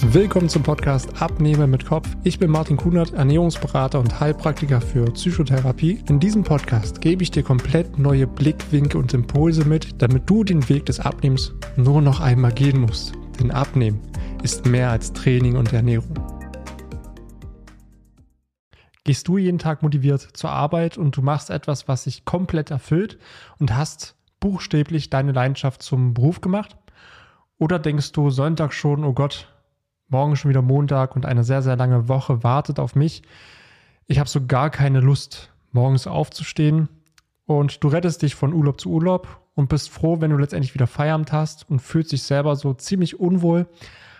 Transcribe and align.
Willkommen 0.00 0.48
zum 0.48 0.62
Podcast 0.62 1.20
Abnehmen 1.20 1.70
mit 1.72 1.84
Kopf. 1.84 2.08
Ich 2.22 2.38
bin 2.38 2.52
Martin 2.52 2.76
Kunert, 2.76 3.14
Ernährungsberater 3.14 3.98
und 3.98 4.20
Heilpraktiker 4.20 4.80
für 4.80 5.04
Psychotherapie. 5.06 6.02
In 6.08 6.20
diesem 6.20 6.44
Podcast 6.44 7.00
gebe 7.00 7.24
ich 7.24 7.32
dir 7.32 7.42
komplett 7.42 7.98
neue 7.98 8.28
Blickwinkel 8.28 9.00
und 9.00 9.12
Impulse 9.12 9.64
mit, 9.64 10.00
damit 10.00 10.30
du 10.30 10.44
den 10.44 10.68
Weg 10.68 10.86
des 10.86 11.00
Abnehmens 11.00 11.52
nur 11.76 12.00
noch 12.00 12.20
einmal 12.20 12.52
gehen 12.52 12.80
musst. 12.80 13.12
Denn 13.40 13.50
Abnehmen 13.50 14.00
ist 14.44 14.66
mehr 14.66 14.90
als 14.90 15.12
Training 15.12 15.56
und 15.56 15.72
Ernährung. 15.72 16.14
Gehst 19.02 19.26
du 19.26 19.36
jeden 19.36 19.58
Tag 19.58 19.82
motiviert 19.82 20.20
zur 20.32 20.50
Arbeit 20.50 20.96
und 20.96 21.16
du 21.16 21.22
machst 21.22 21.50
etwas, 21.50 21.88
was 21.88 22.04
sich 22.04 22.24
komplett 22.24 22.70
erfüllt 22.70 23.18
und 23.58 23.74
hast 23.74 24.14
buchstäblich 24.38 25.10
deine 25.10 25.32
Leidenschaft 25.32 25.82
zum 25.82 26.14
Beruf 26.14 26.40
gemacht? 26.40 26.76
Oder 27.58 27.80
denkst 27.80 28.12
du 28.12 28.30
Sonntag 28.30 28.72
schon, 28.72 29.02
oh 29.02 29.12
Gott, 29.12 29.48
morgen 30.08 30.36
schon 30.36 30.48
wieder 30.48 30.62
Montag 30.62 31.14
und 31.14 31.26
eine 31.26 31.44
sehr, 31.44 31.62
sehr 31.62 31.76
lange 31.76 32.08
Woche 32.08 32.42
wartet 32.42 32.78
auf 32.78 32.94
mich. 32.94 33.22
Ich 34.06 34.18
habe 34.18 34.28
so 34.28 34.46
gar 34.46 34.70
keine 34.70 35.00
Lust, 35.00 35.52
morgens 35.72 36.06
aufzustehen. 36.06 36.88
Und 37.46 37.82
du 37.82 37.88
rettest 37.88 38.22
dich 38.22 38.34
von 38.34 38.52
Urlaub 38.52 38.80
zu 38.80 38.90
Urlaub 38.90 39.40
und 39.54 39.68
bist 39.68 39.90
froh, 39.90 40.20
wenn 40.20 40.30
du 40.30 40.36
letztendlich 40.36 40.74
wieder 40.74 40.86
Feierabend 40.86 41.32
hast 41.32 41.68
und 41.68 41.80
fühlst 41.80 42.12
dich 42.12 42.22
selber 42.22 42.56
so 42.56 42.74
ziemlich 42.74 43.20
unwohl, 43.20 43.66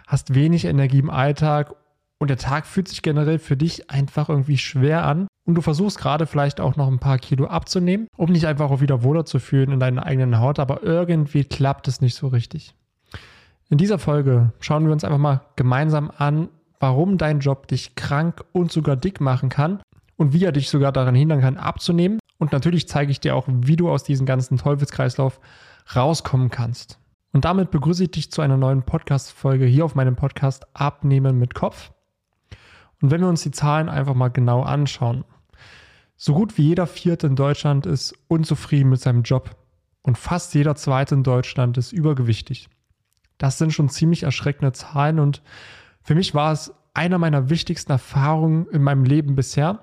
hast 0.06 0.34
wenig 0.34 0.64
Energie 0.64 0.98
im 0.98 1.10
Alltag 1.10 1.74
und 2.18 2.28
der 2.28 2.38
Tag 2.38 2.66
fühlt 2.66 2.88
sich 2.88 3.02
generell 3.02 3.38
für 3.38 3.56
dich 3.56 3.90
einfach 3.90 4.28
irgendwie 4.28 4.58
schwer 4.58 5.04
an. 5.04 5.28
Und 5.44 5.54
du 5.54 5.62
versuchst 5.62 5.98
gerade 5.98 6.26
vielleicht 6.26 6.60
auch 6.60 6.76
noch 6.76 6.88
ein 6.88 6.98
paar 6.98 7.18
Kilo 7.18 7.46
abzunehmen, 7.46 8.08
um 8.16 8.34
dich 8.34 8.46
einfach 8.46 8.70
auch 8.70 8.80
wieder 8.80 9.02
wohler 9.02 9.24
zu 9.24 9.38
fühlen 9.38 9.72
in 9.72 9.80
deiner 9.80 10.04
eigenen 10.04 10.38
Haut, 10.38 10.58
aber 10.58 10.82
irgendwie 10.82 11.44
klappt 11.44 11.88
es 11.88 12.00
nicht 12.00 12.16
so 12.16 12.28
richtig. 12.28 12.74
In 13.70 13.76
dieser 13.76 13.98
Folge 13.98 14.52
schauen 14.60 14.86
wir 14.86 14.92
uns 14.92 15.04
einfach 15.04 15.18
mal 15.18 15.42
gemeinsam 15.56 16.10
an, 16.16 16.48
warum 16.80 17.18
dein 17.18 17.40
Job 17.40 17.68
dich 17.68 17.94
krank 17.96 18.42
und 18.52 18.72
sogar 18.72 18.96
dick 18.96 19.20
machen 19.20 19.50
kann 19.50 19.82
und 20.16 20.32
wie 20.32 20.44
er 20.44 20.52
dich 20.52 20.70
sogar 20.70 20.90
daran 20.90 21.14
hindern 21.14 21.42
kann, 21.42 21.58
abzunehmen. 21.58 22.18
Und 22.38 22.52
natürlich 22.52 22.88
zeige 22.88 23.10
ich 23.10 23.20
dir 23.20 23.36
auch, 23.36 23.46
wie 23.48 23.76
du 23.76 23.90
aus 23.90 24.04
diesem 24.04 24.24
ganzen 24.24 24.56
Teufelskreislauf 24.56 25.40
rauskommen 25.94 26.50
kannst. 26.50 26.98
Und 27.32 27.44
damit 27.44 27.70
begrüße 27.70 28.04
ich 28.04 28.10
dich 28.10 28.32
zu 28.32 28.40
einer 28.40 28.56
neuen 28.56 28.84
Podcast-Folge 28.84 29.66
hier 29.66 29.84
auf 29.84 29.94
meinem 29.94 30.16
Podcast 30.16 30.66
Abnehmen 30.74 31.38
mit 31.38 31.54
Kopf. 31.54 31.92
Und 33.02 33.10
wenn 33.10 33.20
wir 33.20 33.28
uns 33.28 33.42
die 33.42 33.50
Zahlen 33.50 33.88
einfach 33.90 34.14
mal 34.14 34.28
genau 34.28 34.62
anschauen, 34.62 35.24
so 36.16 36.32
gut 36.32 36.56
wie 36.56 36.62
jeder 36.62 36.86
Vierte 36.86 37.26
in 37.26 37.36
Deutschland 37.36 37.86
ist 37.86 38.14
unzufrieden 38.28 38.88
mit 38.88 39.00
seinem 39.00 39.22
Job 39.22 39.56
und 40.02 40.16
fast 40.16 40.54
jeder 40.54 40.74
Zweite 40.74 41.14
in 41.14 41.22
Deutschland 41.22 41.76
ist 41.76 41.92
übergewichtig. 41.92 42.68
Das 43.38 43.58
sind 43.58 43.72
schon 43.72 43.88
ziemlich 43.88 44.24
erschreckende 44.24 44.72
Zahlen 44.72 45.18
und 45.18 45.42
für 46.02 46.14
mich 46.14 46.34
war 46.34 46.52
es 46.52 46.72
einer 46.94 47.18
meiner 47.18 47.48
wichtigsten 47.50 47.92
Erfahrungen 47.92 48.66
in 48.68 48.82
meinem 48.82 49.04
Leben 49.04 49.36
bisher. 49.36 49.80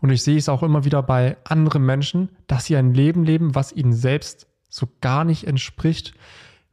Und 0.00 0.10
ich 0.10 0.22
sehe 0.22 0.38
es 0.38 0.48
auch 0.48 0.62
immer 0.62 0.84
wieder 0.84 1.02
bei 1.02 1.36
anderen 1.44 1.84
Menschen, 1.84 2.30
dass 2.46 2.64
sie 2.64 2.76
ein 2.76 2.94
Leben 2.94 3.24
leben, 3.24 3.54
was 3.54 3.72
ihnen 3.72 3.92
selbst 3.92 4.46
so 4.68 4.88
gar 5.00 5.24
nicht 5.24 5.44
entspricht, 5.46 6.14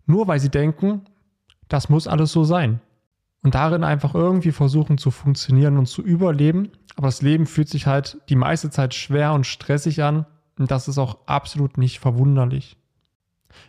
nur 0.06 0.28
weil 0.28 0.40
sie 0.40 0.50
denken, 0.50 1.02
das 1.68 1.90
muss 1.90 2.08
alles 2.08 2.32
so 2.32 2.44
sein. 2.44 2.80
Und 3.42 3.56
darin 3.56 3.84
einfach 3.84 4.16
irgendwie 4.16 4.52
versuchen 4.52 4.98
zu 4.98 5.12
funktionieren 5.12 5.78
und 5.78 5.88
zu 5.88 6.02
überleben. 6.02 6.72
Aber 6.96 7.08
das 7.08 7.22
Leben 7.22 7.46
fühlt 7.46 7.70
sich 7.70 7.86
halt 7.86 8.18
die 8.30 8.36
meiste 8.36 8.70
Zeit 8.70 8.94
schwer 8.94 9.34
und 9.34 9.46
stressig 9.46 10.02
an. 10.04 10.26
Und 10.58 10.72
das 10.72 10.88
ist 10.88 10.98
auch 10.98 11.20
absolut 11.28 11.78
nicht 11.78 12.00
verwunderlich. 12.00 12.78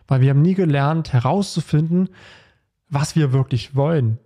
Weil 0.06 0.20
wir 0.20 0.30
haben 0.30 0.42
nie 0.42 0.54
gelernt 0.54 1.12
herauszufinden, 1.12 2.08
was 2.88 3.16
wir 3.16 3.32
wirklich 3.32 3.74
wollen. 3.74 4.18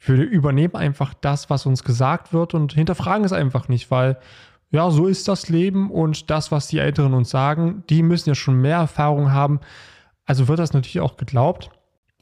Wir 0.00 0.16
übernehmen 0.16 0.76
einfach 0.76 1.14
das, 1.14 1.50
was 1.50 1.66
uns 1.66 1.82
gesagt 1.82 2.32
wird 2.32 2.54
und 2.54 2.72
hinterfragen 2.72 3.24
es 3.24 3.32
einfach 3.32 3.68
nicht, 3.68 3.90
weil 3.90 4.18
ja, 4.70 4.90
so 4.90 5.06
ist 5.06 5.26
das 5.28 5.48
Leben 5.48 5.90
und 5.90 6.30
das, 6.30 6.52
was 6.52 6.68
die 6.68 6.78
Älteren 6.78 7.14
uns 7.14 7.30
sagen, 7.30 7.84
die 7.88 8.02
müssen 8.02 8.28
ja 8.28 8.34
schon 8.34 8.60
mehr 8.60 8.76
Erfahrung 8.76 9.32
haben. 9.32 9.60
Also 10.26 10.46
wird 10.46 10.58
das 10.58 10.74
natürlich 10.74 11.00
auch 11.00 11.16
geglaubt. 11.16 11.70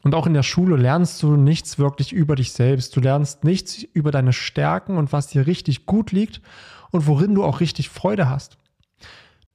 Und 0.02 0.14
auch 0.14 0.28
in 0.28 0.34
der 0.34 0.44
Schule 0.44 0.76
lernst 0.76 1.20
du 1.24 1.36
nichts 1.36 1.78
wirklich 1.80 2.12
über 2.12 2.36
dich 2.36 2.52
selbst. 2.52 2.94
Du 2.94 3.00
lernst 3.00 3.42
nichts 3.42 3.82
über 3.82 4.12
deine 4.12 4.32
Stärken 4.32 4.96
und 4.96 5.12
was 5.12 5.26
dir 5.26 5.48
richtig 5.48 5.86
gut 5.86 6.12
liegt 6.12 6.40
und 6.92 7.08
worin 7.08 7.34
du 7.34 7.42
auch 7.42 7.58
richtig 7.58 7.88
Freude 7.88 8.30
hast. 8.30 8.58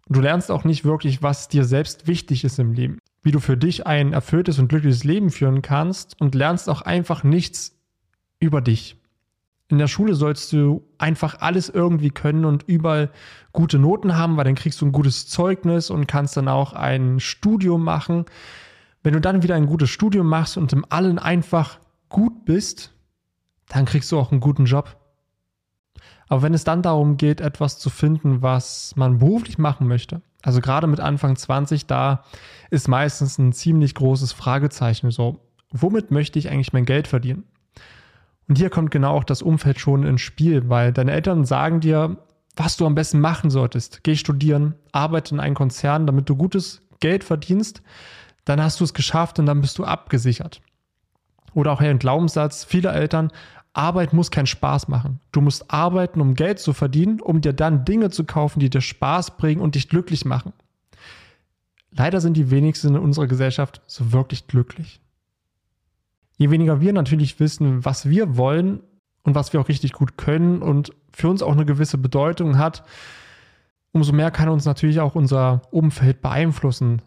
Du 0.07 0.19
lernst 0.19 0.51
auch 0.51 0.66
nicht 0.66 0.84
wirklich, 0.84 1.24
was 1.24 1.47
dir 1.47 1.63
selbst 1.63 2.07
wichtig 2.07 2.44
ist 2.44 2.59
im 2.59 2.74
Leben 2.74 2.97
wie 3.24 3.32
du 3.32 3.40
für 3.40 3.58
dich 3.58 3.86
ein 3.86 4.14
erfülltes 4.14 4.59
und 4.59 4.68
glückliches 4.68 5.04
Leben 5.04 5.30
führen 5.30 5.62
kannst 5.62 6.20
und 6.20 6.36
lernst 6.36 6.70
auch 6.70 6.82
einfach 6.82 7.24
nichts 7.24 7.80
über 8.40 8.62
dich. 8.62 8.98
In 9.70 9.78
der 9.78 9.88
Schule 9.88 10.16
sollst 10.16 10.52
du 10.52 10.84
einfach 10.98 11.40
alles 11.40 11.70
irgendwie 11.70 12.10
können 12.10 12.44
und 12.44 12.64
überall 12.64 13.10
gute 13.54 13.80
Noten 13.80 14.18
haben, 14.18 14.36
weil 14.36 14.44
dann 14.44 14.56
kriegst 14.56 14.81
du 14.81 14.86
ein 14.86 14.92
gutes 14.92 15.28
Zeugnis 15.28 15.90
und 15.90 16.08
kannst 16.08 16.36
dann 16.36 16.50
auch 16.50 16.74
ein 16.74 17.22
Studium 17.22 17.84
machen. 17.84 18.26
Wenn 19.02 19.14
du 19.14 19.22
dann 19.22 19.44
wieder 19.44 19.56
ein 19.56 19.68
gutes 19.68 19.90
Studium 19.90 20.28
machst 20.28 20.58
und 20.58 20.74
im 20.74 20.86
Allen 20.90 21.20
einfach 21.20 21.80
gut 22.10 22.44
bist, 22.44 22.94
dann 23.70 23.86
kriegst 23.86 24.12
du 24.12 24.20
auch 24.20 24.31
einen 24.31 24.42
guten 24.42 24.66
Job. 24.66 24.98
Aber 26.28 26.42
wenn 26.42 26.54
es 26.54 26.66
dann 26.66 26.81
darum 26.81 27.16
geht, 27.16 27.40
etwas 27.40 27.80
zu 27.80 27.90
finden, 27.90 28.42
was 28.42 28.94
man 28.98 29.20
beruflich 29.20 29.58
machen 29.58 29.88
möchte, 29.88 30.22
also 30.41 30.62
gerade 30.62 30.88
mit 30.88 31.00
Anfang 31.00 31.35
20, 31.35 31.85
da 31.85 32.24
ist 32.69 32.88
meistens 32.88 33.38
ein 33.38 33.53
ziemlich 33.53 33.96
großes 33.96 34.31
Fragezeichen. 34.31 35.12
So, 35.12 35.40
womit 35.72 36.12
möchte 36.12 36.40
ich 36.40 36.50
eigentlich 36.50 36.74
mein 36.74 36.85
Geld 36.85 37.07
verdienen? 37.07 37.44
Und 38.47 38.57
hier 38.57 38.69
kommt 38.69 38.91
genau 38.91 39.16
auch 39.16 39.24
das 39.24 39.41
Umfeld 39.41 39.80
schon 39.80 40.03
ins 40.03 40.22
Spiel, 40.22 40.68
weil 40.69 40.91
deine 40.91 41.12
Eltern 41.12 41.46
sagen 41.46 41.80
dir, 41.80 42.18
was 42.56 42.75
du 42.75 42.85
am 42.85 42.96
besten 42.96 43.19
machen 43.19 43.50
solltest. 43.50 44.03
Geh 44.03 44.16
studieren, 44.16 44.75
arbeite 44.91 45.34
in 45.35 45.40
einem 45.40 45.56
Konzern, 45.56 46.06
damit 46.06 46.28
du 46.28 46.35
gutes 46.35 46.81
Geld 47.00 47.24
verdienst. 47.24 47.81
Dann 48.46 48.62
hast 48.62 48.80
du 48.80 48.84
es 48.84 48.94
geschafft 48.94 49.40
und 49.40 49.46
dann 49.46 49.62
bist 49.62 49.78
du 49.78 49.85
abgesichert. 49.85 50.62
Oder 51.53 51.72
auch 51.72 51.81
ein 51.81 52.00
Glaubenssatz 52.00 52.63
vieler 52.63 52.94
Eltern, 52.94 53.31
Arbeit 53.74 54.14
muss 54.14 54.32
keinen 54.32 54.48
Spaß 54.48 54.88
machen. 54.88 55.20
Du 55.32 55.42
musst 55.42 55.72
arbeiten, 55.72 56.20
um 56.20 56.36
Geld 56.36 56.59
zu 56.59 56.74
verdienen, 56.74 57.22
um 57.22 57.42
dir 57.42 57.54
dann 57.54 57.86
Dinge 57.86 58.09
zu 58.09 58.26
kaufen, 58.26 58.59
die 58.59 58.70
dir 58.70 58.82
Spaß 58.82 59.38
bringen 59.38 59.62
und 59.62 59.76
dich 59.76 59.88
glücklich 59.88 60.26
machen. 60.26 60.54
Leider 61.92 62.22
sind 62.22 62.36
die 62.36 62.52
wenigsten 62.52 62.96
in 62.96 63.02
unserer 63.02 63.28
Gesellschaft 63.28 63.81
so 63.86 64.12
wirklich 64.12 64.48
glücklich. 64.48 65.02
Je 66.38 66.50
weniger 66.50 66.81
wir 66.81 66.94
natürlich 66.94 67.40
wissen, 67.40 67.86
was 67.86 68.10
wir 68.10 68.38
wollen 68.38 68.81
und 69.24 69.36
was 69.36 69.54
wir 69.54 69.62
auch 69.62 69.70
richtig 69.70 69.94
gut 69.94 70.18
können 70.18 70.62
und 70.62 70.92
für 71.12 71.30
uns 71.30 71.44
auch 71.44 71.52
eine 71.52 71.66
gewisse 71.66 71.98
Bedeutung 71.98 72.58
hat, 72.58 72.84
umso 73.92 74.14
mehr 74.14 74.31
kann 74.31 74.50
uns 74.50 74.66
natürlich 74.66 75.00
auch 75.00 75.16
unser 75.16 75.62
Umfeld 75.72 76.22
beeinflussen. 76.22 77.02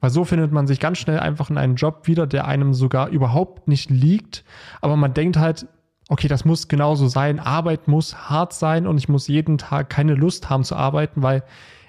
Weil 0.00 0.10
so 0.10 0.24
findet 0.24 0.52
man 0.52 0.66
sich 0.68 0.78
ganz 0.78 0.98
schnell 0.98 1.18
einfach 1.18 1.50
in 1.50 1.58
einen 1.58 1.74
Job 1.74 2.06
wieder, 2.06 2.26
der 2.26 2.46
einem 2.46 2.72
sogar 2.72 3.08
überhaupt 3.08 3.66
nicht 3.66 3.90
liegt, 3.90 4.44
aber 4.80 4.96
man 4.96 5.12
denkt 5.12 5.36
halt, 5.36 5.66
okay, 6.08 6.26
das 6.26 6.44
muss 6.44 6.68
genauso 6.68 7.06
sein. 7.06 7.38
Arbeit 7.38 7.86
muss 7.86 8.28
hart 8.28 8.52
sein 8.52 8.86
und 8.86 8.98
ich 8.98 9.08
muss 9.08 9.28
jeden 9.28 9.58
Tag 9.58 9.90
keine 9.90 10.14
Lust 10.14 10.50
haben 10.50 10.64
zu 10.64 10.74
arbeiten, 10.74 11.22
weil 11.22 11.44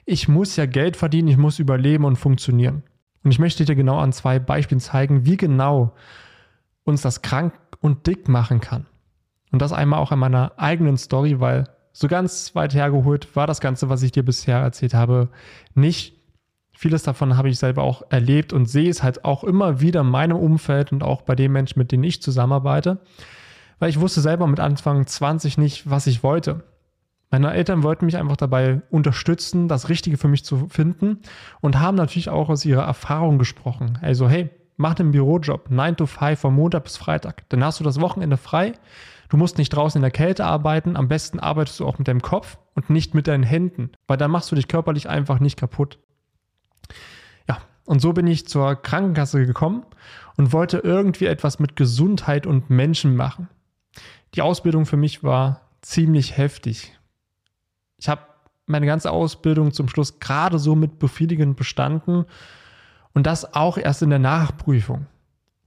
ich 0.05 0.27
muss 0.27 0.55
ja 0.55 0.65
Geld 0.65 0.97
verdienen, 0.97 1.29
ich 1.29 1.37
muss 1.37 1.59
überleben 1.59 2.03
und 2.03 2.17
funktionieren. 2.17 2.83
Und 3.23 3.31
ich 3.31 3.39
möchte 3.39 3.65
dir 3.65 3.75
genau 3.75 3.97
an 3.97 4.11
zwei 4.11 4.39
Beispielen 4.39 4.79
zeigen, 4.81 5.25
wie 5.25 5.37
genau 5.37 5.93
uns 6.83 7.01
das 7.01 7.21
krank 7.21 7.53
und 7.79 8.07
dick 8.07 8.27
machen 8.27 8.59
kann. 8.59 8.85
Und 9.51 9.61
das 9.61 9.73
einmal 9.73 9.99
auch 9.99 10.11
an 10.11 10.19
meiner 10.19 10.51
eigenen 10.57 10.97
Story, 10.97 11.39
weil 11.39 11.69
so 11.91 12.07
ganz 12.07 12.55
weit 12.55 12.73
hergeholt 12.73 13.35
war 13.35 13.47
das 13.47 13.61
Ganze, 13.61 13.89
was 13.89 14.03
ich 14.03 14.11
dir 14.11 14.23
bisher 14.23 14.57
erzählt 14.57 14.93
habe, 14.93 15.29
nicht. 15.73 16.17
Vieles 16.71 17.03
davon 17.03 17.35
habe 17.35 17.49
ich 17.49 17.59
selber 17.59 17.83
auch 17.83 18.03
erlebt 18.09 18.53
und 18.53 18.67
sehe 18.67 18.89
es 18.89 19.03
halt 19.03 19.25
auch 19.25 19.43
immer 19.43 19.81
wieder 19.81 20.01
in 20.01 20.07
meinem 20.07 20.37
Umfeld 20.37 20.93
und 20.93 21.03
auch 21.03 21.23
bei 21.23 21.35
den 21.35 21.51
Menschen, 21.51 21.77
mit 21.77 21.91
denen 21.91 22.05
ich 22.05 22.21
zusammenarbeite 22.21 23.01
weil 23.79 23.89
ich 23.89 23.99
wusste 23.99 24.21
selber 24.21 24.47
mit 24.47 24.59
Anfang 24.59 25.07
20 25.07 25.57
nicht, 25.57 25.89
was 25.89 26.07
ich 26.07 26.23
wollte. 26.23 26.63
Meine 27.31 27.53
Eltern 27.53 27.83
wollten 27.83 28.05
mich 28.05 28.17
einfach 28.17 28.37
dabei 28.37 28.81
unterstützen, 28.89 29.67
das 29.67 29.89
Richtige 29.89 30.17
für 30.17 30.27
mich 30.27 30.43
zu 30.43 30.67
finden 30.67 31.19
und 31.61 31.79
haben 31.79 31.95
natürlich 31.95 32.29
auch 32.29 32.49
aus 32.49 32.65
ihrer 32.65 32.83
Erfahrung 32.83 33.37
gesprochen. 33.37 33.99
Also, 34.01 34.27
hey, 34.27 34.49
mach 34.77 34.99
einen 34.99 35.11
Bürojob, 35.11 35.69
9 35.69 35.97
to 35.97 36.05
5 36.07 36.39
von 36.39 36.55
Montag 36.55 36.85
bis 36.85 36.97
Freitag. 36.97 37.47
Dann 37.49 37.63
hast 37.63 37.79
du 37.79 37.83
das 37.83 38.01
Wochenende 38.01 38.37
frei. 38.37 38.73
Du 39.29 39.37
musst 39.37 39.59
nicht 39.59 39.69
draußen 39.69 39.99
in 39.99 40.01
der 40.01 40.09
Kälte 40.09 40.45
arbeiten. 40.45 40.97
Am 40.97 41.07
besten 41.07 41.39
arbeitest 41.39 41.79
du 41.79 41.85
auch 41.85 41.99
mit 41.99 42.07
deinem 42.07 42.23
Kopf 42.23 42.57
und 42.73 42.89
nicht 42.89 43.13
mit 43.13 43.27
deinen 43.27 43.43
Händen, 43.43 43.91
weil 44.07 44.17
dann 44.17 44.31
machst 44.31 44.51
du 44.51 44.55
dich 44.55 44.67
körperlich 44.67 45.07
einfach 45.07 45.39
nicht 45.39 45.59
kaputt. 45.59 45.99
Ja, 47.47 47.59
und 47.85 48.01
so 48.01 48.13
bin 48.13 48.25
ich 48.25 48.47
zur 48.47 48.75
Krankenkasse 48.75 49.45
gekommen 49.45 49.85
und 50.35 50.51
wollte 50.51 50.79
irgendwie 50.79 51.25
etwas 51.25 51.59
mit 51.59 51.75
Gesundheit 51.75 52.47
und 52.47 52.71
Menschen 52.71 53.15
machen. 53.15 53.49
Die 54.35 54.41
Ausbildung 54.41 54.85
für 54.85 54.97
mich 54.97 55.23
war 55.23 55.61
ziemlich 55.81 56.37
heftig. 56.37 56.97
Ich 57.97 58.09
habe 58.09 58.21
meine 58.65 58.85
ganze 58.85 59.11
Ausbildung 59.11 59.73
zum 59.73 59.89
Schluss 59.89 60.19
gerade 60.19 60.59
so 60.59 60.75
mit 60.75 60.99
befriedigend 60.99 61.57
bestanden 61.57 62.25
und 63.13 63.25
das 63.25 63.53
auch 63.53 63.77
erst 63.77 64.03
in 64.03 64.11
der 64.11 64.19
Nachprüfung. 64.19 65.07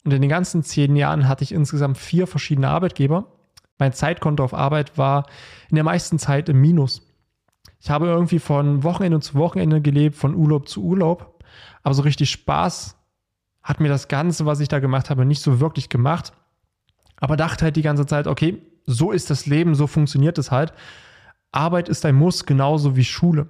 Und 0.05 0.13
in 0.13 0.23
den 0.23 0.31
ganzen 0.31 0.63
zehn 0.63 0.97
Jahren 0.97 1.29
hatte 1.29 1.45
ich 1.45 1.53
insgesamt 1.53 1.99
vier 1.99 2.27
verschiedene 2.27 2.69
Arbeitgeber. 2.69 3.27
Mein 3.79 3.93
Zeitkonto 3.93 4.45
auf 4.45 4.55
Arbeit 4.55 4.97
war 4.99 5.27
in 5.69 5.75
der 5.75 5.85
meisten 5.85 6.19
Zeit 6.19 6.49
im 6.49 6.61
Minus. 6.61 7.03
Ich 7.81 7.91
habe 7.91 8.07
irgendwie 8.07 8.39
von 8.39 8.85
Wochenende 8.85 9.21
zu 9.21 9.35
Wochenende 9.35 9.81
gelebt, 9.81 10.17
von 10.17 10.35
Urlaub 10.35 10.69
zu 10.69 10.83
Urlaub. 10.83 11.43
Aber 11.83 11.95
so 11.95 12.03
richtig 12.03 12.31
Spaß 12.31 12.97
hat 13.63 13.81
mir 13.81 13.89
das 13.89 14.09
Ganze, 14.09 14.47
was 14.47 14.61
ich 14.61 14.69
da 14.69 14.79
gemacht 14.79 15.11
habe, 15.11 15.25
nicht 15.25 15.43
so 15.43 15.61
wirklich 15.61 15.89
gemacht. 15.89 16.33
Aber 17.23 17.37
dachte 17.37 17.65
halt 17.65 17.77
die 17.77 17.83
ganze 17.83 18.05
Zeit, 18.05 18.27
okay, 18.27 18.61
so 18.85 19.13
ist 19.13 19.31
das 19.31 19.47
Leben, 19.47 19.77
so 19.77 19.87
funktioniert 19.87 20.39
es 20.39 20.51
halt. 20.51 20.73
Arbeit 21.53 21.89
ist 21.89 22.05
ein 22.05 22.17
Muss, 22.17 22.47
genauso 22.47 22.97
wie 22.97 23.05
Schule. 23.05 23.47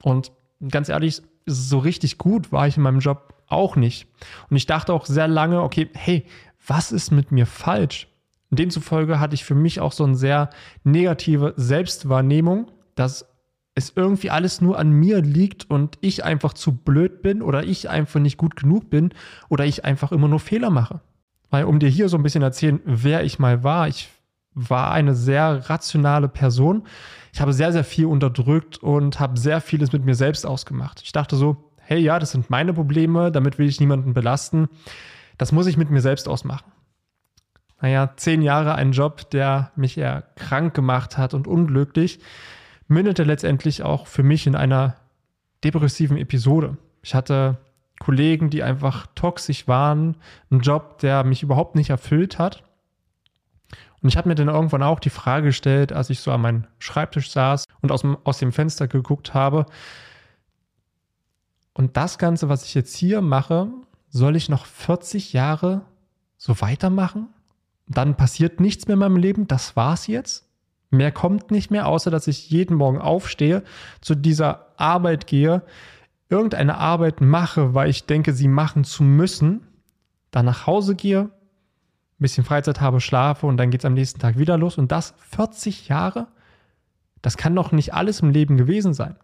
Und 0.00 0.30
ganz 0.70 0.88
ehrlich, 0.88 1.22
so 1.44 1.78
richtig 1.78 2.18
gut 2.18 2.52
war 2.52 2.68
ich 2.68 2.76
in 2.76 2.84
meinem 2.84 3.00
Job 3.00 3.34
auch 3.48 3.74
nicht. 3.74 4.06
Und 4.48 4.56
ich 4.56 4.66
dachte 4.66 4.92
auch 4.92 5.06
sehr 5.06 5.26
lange, 5.26 5.62
okay, 5.62 5.90
hey, 5.94 6.24
was 6.64 6.92
ist 6.92 7.10
mit 7.10 7.32
mir 7.32 7.46
falsch? 7.46 8.06
Und 8.52 8.60
demzufolge 8.60 9.18
hatte 9.18 9.34
ich 9.34 9.44
für 9.44 9.56
mich 9.56 9.80
auch 9.80 9.90
so 9.90 10.04
eine 10.04 10.14
sehr 10.14 10.50
negative 10.84 11.52
Selbstwahrnehmung, 11.56 12.70
dass 12.94 13.26
es 13.74 13.92
irgendwie 13.96 14.30
alles 14.30 14.60
nur 14.60 14.78
an 14.78 14.92
mir 14.92 15.20
liegt 15.20 15.68
und 15.68 15.98
ich 16.00 16.22
einfach 16.22 16.52
zu 16.52 16.76
blöd 16.76 17.22
bin 17.22 17.42
oder 17.42 17.64
ich 17.64 17.90
einfach 17.90 18.20
nicht 18.20 18.36
gut 18.36 18.54
genug 18.54 18.88
bin 18.88 19.12
oder 19.48 19.64
ich 19.64 19.84
einfach 19.84 20.12
immer 20.12 20.28
nur 20.28 20.38
Fehler 20.38 20.70
mache. 20.70 21.00
Weil 21.50 21.64
um 21.64 21.78
dir 21.78 21.88
hier 21.88 22.08
so 22.08 22.16
ein 22.16 22.22
bisschen 22.22 22.42
erzählen, 22.42 22.80
wer 22.84 23.24
ich 23.24 23.38
mal 23.38 23.62
war, 23.62 23.88
ich 23.88 24.08
war 24.54 24.90
eine 24.90 25.14
sehr 25.14 25.68
rationale 25.68 26.28
Person. 26.28 26.84
Ich 27.32 27.40
habe 27.40 27.52
sehr, 27.52 27.72
sehr 27.72 27.84
viel 27.84 28.06
unterdrückt 28.06 28.78
und 28.78 29.20
habe 29.20 29.38
sehr 29.38 29.60
vieles 29.60 29.92
mit 29.92 30.04
mir 30.04 30.14
selbst 30.14 30.46
ausgemacht. 30.46 31.02
Ich 31.04 31.12
dachte 31.12 31.36
so, 31.36 31.70
hey 31.76 32.00
ja, 32.00 32.18
das 32.18 32.32
sind 32.32 32.50
meine 32.50 32.72
Probleme, 32.72 33.30
damit 33.30 33.58
will 33.58 33.68
ich 33.68 33.80
niemanden 33.80 34.14
belasten. 34.14 34.68
Das 35.38 35.52
muss 35.52 35.66
ich 35.66 35.76
mit 35.76 35.90
mir 35.90 36.00
selbst 36.00 36.28
ausmachen. 36.28 36.72
Naja, 37.80 38.14
zehn 38.16 38.40
Jahre 38.40 38.74
ein 38.74 38.92
Job, 38.92 39.30
der 39.30 39.70
mich 39.76 39.98
eher 39.98 40.22
krank 40.34 40.72
gemacht 40.72 41.18
hat 41.18 41.34
und 41.34 41.46
unglücklich, 41.46 42.20
mündete 42.88 43.22
letztendlich 43.24 43.82
auch 43.82 44.06
für 44.06 44.22
mich 44.22 44.46
in 44.46 44.56
einer 44.56 44.96
depressiven 45.62 46.16
Episode. 46.16 46.78
Ich 47.02 47.14
hatte 47.14 47.58
Kollegen, 47.98 48.50
die 48.50 48.62
einfach 48.62 49.06
toxisch 49.14 49.66
waren, 49.68 50.16
einen 50.50 50.60
Job, 50.60 50.98
der 50.98 51.24
mich 51.24 51.42
überhaupt 51.42 51.74
nicht 51.74 51.90
erfüllt 51.90 52.38
hat. 52.38 52.62
Und 54.02 54.08
ich 54.10 54.16
habe 54.16 54.28
mir 54.28 54.34
dann 54.34 54.48
irgendwann 54.48 54.82
auch 54.82 55.00
die 55.00 55.10
Frage 55.10 55.46
gestellt, 55.46 55.92
als 55.92 56.10
ich 56.10 56.20
so 56.20 56.30
an 56.30 56.42
meinem 56.42 56.64
Schreibtisch 56.78 57.30
saß 57.30 57.64
und 57.80 57.90
aus 57.90 58.02
dem, 58.02 58.16
aus 58.24 58.38
dem 58.38 58.52
Fenster 58.52 58.86
geguckt 58.88 59.34
habe, 59.34 59.66
und 61.76 61.98
das 61.98 62.16
Ganze, 62.16 62.48
was 62.48 62.64
ich 62.64 62.72
jetzt 62.72 62.96
hier 62.96 63.20
mache, 63.20 63.68
soll 64.08 64.34
ich 64.34 64.48
noch 64.48 64.64
40 64.64 65.34
Jahre 65.34 65.82
so 66.38 66.62
weitermachen? 66.62 67.28
Dann 67.86 68.16
passiert 68.16 68.60
nichts 68.60 68.88
mehr 68.88 68.94
in 68.94 69.00
meinem 69.00 69.18
Leben, 69.18 69.46
das 69.46 69.76
war's 69.76 70.06
jetzt. 70.06 70.48
Mehr 70.88 71.12
kommt 71.12 71.50
nicht 71.50 71.70
mehr, 71.70 71.86
außer 71.86 72.10
dass 72.10 72.28
ich 72.28 72.48
jeden 72.48 72.78
Morgen 72.78 72.98
aufstehe, 72.98 73.62
zu 74.00 74.14
dieser 74.14 74.68
Arbeit 74.78 75.26
gehe, 75.26 75.64
irgendeine 76.28 76.78
Arbeit 76.78 77.20
mache, 77.20 77.74
weil 77.74 77.90
ich 77.90 78.06
denke, 78.06 78.32
sie 78.32 78.48
machen 78.48 78.84
zu 78.84 79.02
müssen, 79.02 79.66
dann 80.30 80.46
nach 80.46 80.66
Hause 80.66 80.94
gehe, 80.94 81.22
ein 81.22 81.30
bisschen 82.18 82.44
Freizeit 82.44 82.80
habe, 82.80 83.00
schlafe 83.00 83.46
und 83.46 83.56
dann 83.56 83.70
geht 83.70 83.82
es 83.82 83.84
am 83.84 83.94
nächsten 83.94 84.20
Tag 84.20 84.38
wieder 84.38 84.56
los. 84.56 84.78
Und 84.78 84.90
das 84.90 85.14
40 85.30 85.88
Jahre? 85.88 86.28
Das 87.22 87.36
kann 87.36 87.54
doch 87.54 87.72
nicht 87.72 87.94
alles 87.94 88.20
im 88.20 88.30
Leben 88.30 88.56
gewesen 88.56 88.94
sein. 88.94 89.16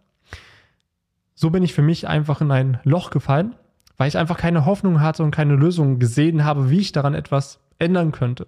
So 1.35 1.51
bin 1.51 1.63
ich 1.63 1.73
für 1.73 1.83
mich 1.83 2.07
einfach 2.07 2.41
in 2.41 2.51
ein 2.51 2.79
Loch 2.85 3.11
gefallen, 3.11 3.55
weil 3.97 4.09
ich 4.09 4.19
einfach 4.19 4.37
keine 4.37 4.67
Hoffnung 4.67 5.01
hatte 5.01 5.23
und 5.23 5.31
keine 5.31 5.57
Lösung 5.57 5.99
gesehen 5.99 6.45
habe, 6.45 6.71
wie 6.71 6.81
ich 6.81 6.93
daran 6.93 7.15
etwas 7.15 7.61
ändern 7.79 8.13
könnte. 8.13 8.47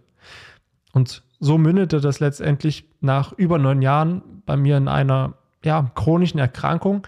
Und 0.92 1.22
so 1.40 1.58
mündete 1.58 2.00
das 2.00 2.20
letztendlich 2.20 2.84
nach 3.00 3.32
über 3.32 3.58
neun 3.58 3.82
Jahren 3.82 4.42
bei 4.46 4.56
mir 4.56 4.76
in 4.76 4.88
einer 4.88 5.34
ja, 5.64 5.90
chronischen 5.94 6.38
Erkrankung. 6.38 7.06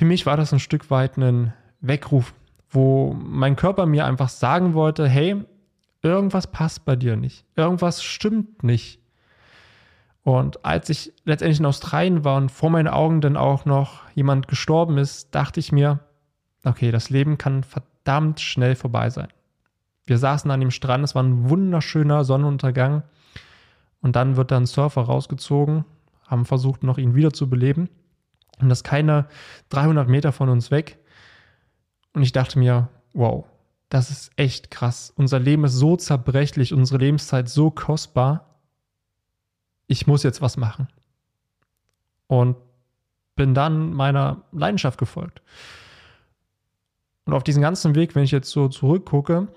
Für 0.00 0.06
mich 0.06 0.24
war 0.24 0.38
das 0.38 0.50
ein 0.50 0.60
Stück 0.60 0.90
weit 0.90 1.18
ein 1.18 1.52
Weckruf, 1.82 2.32
wo 2.70 3.12
mein 3.12 3.54
Körper 3.54 3.84
mir 3.84 4.06
einfach 4.06 4.30
sagen 4.30 4.72
wollte, 4.72 5.06
hey, 5.06 5.44
irgendwas 6.00 6.46
passt 6.46 6.86
bei 6.86 6.96
dir 6.96 7.16
nicht, 7.16 7.44
irgendwas 7.54 8.02
stimmt 8.02 8.62
nicht. 8.62 8.98
Und 10.22 10.64
als 10.64 10.88
ich 10.88 11.12
letztendlich 11.26 11.60
in 11.60 11.66
Australien 11.66 12.24
war 12.24 12.38
und 12.38 12.50
vor 12.50 12.70
meinen 12.70 12.88
Augen 12.88 13.20
dann 13.20 13.36
auch 13.36 13.66
noch 13.66 14.00
jemand 14.14 14.48
gestorben 14.48 14.96
ist, 14.96 15.34
dachte 15.34 15.60
ich 15.60 15.70
mir, 15.70 15.98
okay, 16.64 16.92
das 16.92 17.10
Leben 17.10 17.36
kann 17.36 17.62
verdammt 17.62 18.40
schnell 18.40 18.76
vorbei 18.76 19.10
sein. 19.10 19.28
Wir 20.06 20.16
saßen 20.16 20.50
an 20.50 20.60
dem 20.60 20.70
Strand, 20.70 21.04
es 21.04 21.14
war 21.14 21.24
ein 21.24 21.50
wunderschöner 21.50 22.24
Sonnenuntergang 22.24 23.02
und 24.00 24.16
dann 24.16 24.36
wird 24.36 24.50
dann 24.50 24.62
ein 24.62 24.66
Surfer 24.66 25.02
rausgezogen, 25.02 25.84
haben 26.26 26.46
versucht, 26.46 26.84
noch 26.84 26.96
ihn 26.96 27.14
wieder 27.14 27.34
zu 27.34 27.50
und 28.62 28.68
das 28.68 28.84
keine 28.84 29.26
300 29.70 30.08
Meter 30.08 30.32
von 30.32 30.48
uns 30.48 30.70
weg. 30.70 30.98
Und 32.12 32.22
ich 32.22 32.32
dachte 32.32 32.58
mir, 32.58 32.88
wow, 33.12 33.46
das 33.88 34.10
ist 34.10 34.30
echt 34.36 34.70
krass. 34.70 35.12
Unser 35.16 35.38
Leben 35.38 35.64
ist 35.64 35.74
so 35.74 35.96
zerbrechlich, 35.96 36.72
unsere 36.72 36.98
Lebenszeit 36.98 37.48
so 37.48 37.70
kostbar 37.70 38.50
ich 39.90 40.06
muss 40.06 40.22
jetzt 40.22 40.40
was 40.40 40.56
machen. 40.56 40.86
Und 42.28 42.56
bin 43.34 43.54
dann 43.54 43.92
meiner 43.92 44.44
Leidenschaft 44.52 44.98
gefolgt. 44.98 45.42
Und 47.24 47.32
auf 47.32 47.42
diesen 47.42 47.60
ganzen 47.60 47.96
Weg, 47.96 48.14
wenn 48.14 48.22
ich 48.22 48.30
jetzt 48.30 48.50
so 48.50 48.68
zurückgucke, 48.68 49.48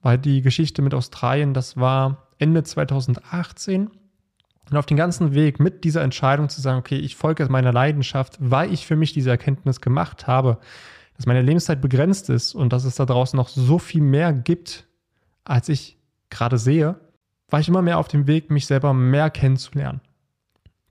weil 0.00 0.16
die 0.16 0.42
Geschichte 0.42 0.80
mit 0.80 0.94
Australien, 0.94 1.54
das 1.54 1.76
war 1.76 2.28
Ende 2.38 2.62
2018. 2.62 3.90
Und 4.70 4.76
auf 4.76 4.86
den 4.86 4.96
ganzen 4.96 5.34
Weg 5.34 5.60
mit 5.60 5.84
dieser 5.84 6.02
Entscheidung 6.02 6.48
zu 6.48 6.60
sagen, 6.60 6.78
okay, 6.78 6.96
ich 6.96 7.16
folge 7.16 7.46
meiner 7.48 7.72
Leidenschaft, 7.72 8.36
weil 8.38 8.72
ich 8.72 8.86
für 8.86 8.96
mich 8.96 9.12
diese 9.12 9.30
Erkenntnis 9.30 9.80
gemacht 9.80 10.26
habe, 10.26 10.58
dass 11.16 11.26
meine 11.26 11.42
Lebenszeit 11.42 11.80
begrenzt 11.80 12.28
ist 12.28 12.54
und 12.54 12.72
dass 12.72 12.84
es 12.84 12.96
da 12.96 13.06
draußen 13.06 13.36
noch 13.36 13.48
so 13.48 13.78
viel 13.78 14.02
mehr 14.02 14.32
gibt, 14.32 14.86
als 15.44 15.68
ich 15.68 15.96
gerade 16.30 16.58
sehe, 16.58 16.96
war 17.48 17.60
ich 17.60 17.68
immer 17.68 17.82
mehr 17.82 17.98
auf 17.98 18.08
dem 18.08 18.26
Weg, 18.26 18.50
mich 18.50 18.66
selber 18.66 18.92
mehr 18.92 19.30
kennenzulernen. 19.30 20.00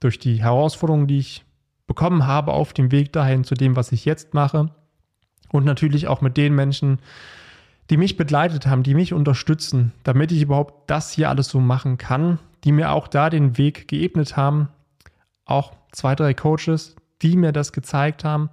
Durch 0.00 0.18
die 0.18 0.42
Herausforderungen, 0.42 1.06
die 1.06 1.18
ich 1.18 1.44
bekommen 1.86 2.26
habe 2.26 2.52
auf 2.52 2.72
dem 2.72 2.90
Weg 2.92 3.12
dahin 3.12 3.44
zu 3.44 3.54
dem, 3.54 3.76
was 3.76 3.92
ich 3.92 4.04
jetzt 4.04 4.34
mache. 4.34 4.70
Und 5.50 5.64
natürlich 5.64 6.08
auch 6.08 6.20
mit 6.20 6.36
den 6.36 6.54
Menschen, 6.54 6.98
die 7.90 7.96
mich 7.96 8.16
begleitet 8.16 8.66
haben, 8.66 8.82
die 8.82 8.94
mich 8.94 9.14
unterstützen, 9.14 9.92
damit 10.02 10.30
ich 10.30 10.42
überhaupt 10.42 10.90
das 10.90 11.12
hier 11.12 11.30
alles 11.30 11.48
so 11.48 11.58
machen 11.60 11.96
kann, 11.96 12.38
die 12.64 12.72
mir 12.72 12.92
auch 12.92 13.08
da 13.08 13.30
den 13.30 13.58
Weg 13.58 13.88
geebnet 13.88 14.36
haben. 14.36 14.68
Auch 15.44 15.72
zwei, 15.92 16.14
drei 16.14 16.34
Coaches, 16.34 16.96
die 17.22 17.36
mir 17.36 17.52
das 17.52 17.72
gezeigt 17.72 18.24
haben. 18.24 18.50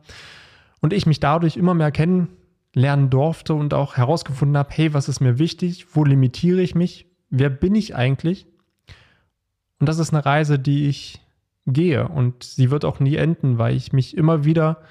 Und 0.82 0.94
ich 0.94 1.06
mich 1.06 1.20
dadurch 1.20 1.58
immer 1.58 1.74
mehr 1.74 1.92
kennenlernen 1.92 3.10
durfte 3.10 3.54
und 3.54 3.74
auch 3.74 3.98
herausgefunden 3.98 4.58
habe, 4.58 4.70
hey, 4.72 4.94
was 4.94 5.10
ist 5.10 5.20
mir 5.20 5.40
wichtig? 5.40 5.88
Wo 5.96 6.04
limitiere 6.04 6.62
ich 6.62 6.76
mich? 6.76 7.08
wer 7.30 7.50
bin 7.50 7.76
ich 7.76 7.96
eigentlich? 7.96 8.48
Und 9.80 9.90
das 9.90 10.00
ist 10.00 10.14
eine 10.14 10.26
Reise, 10.26 10.58
die 10.60 10.88
ich 10.88 11.22
gehe 11.66 12.08
und 12.08 12.44
sie 12.44 12.72
wird 12.72 12.86
auch 12.86 13.00
nie 13.00 13.16
enden, 13.16 13.58
weil 13.58 13.76
ich 13.76 13.92
mich 13.92 14.16
immer 14.16 14.46
wieder 14.46 14.82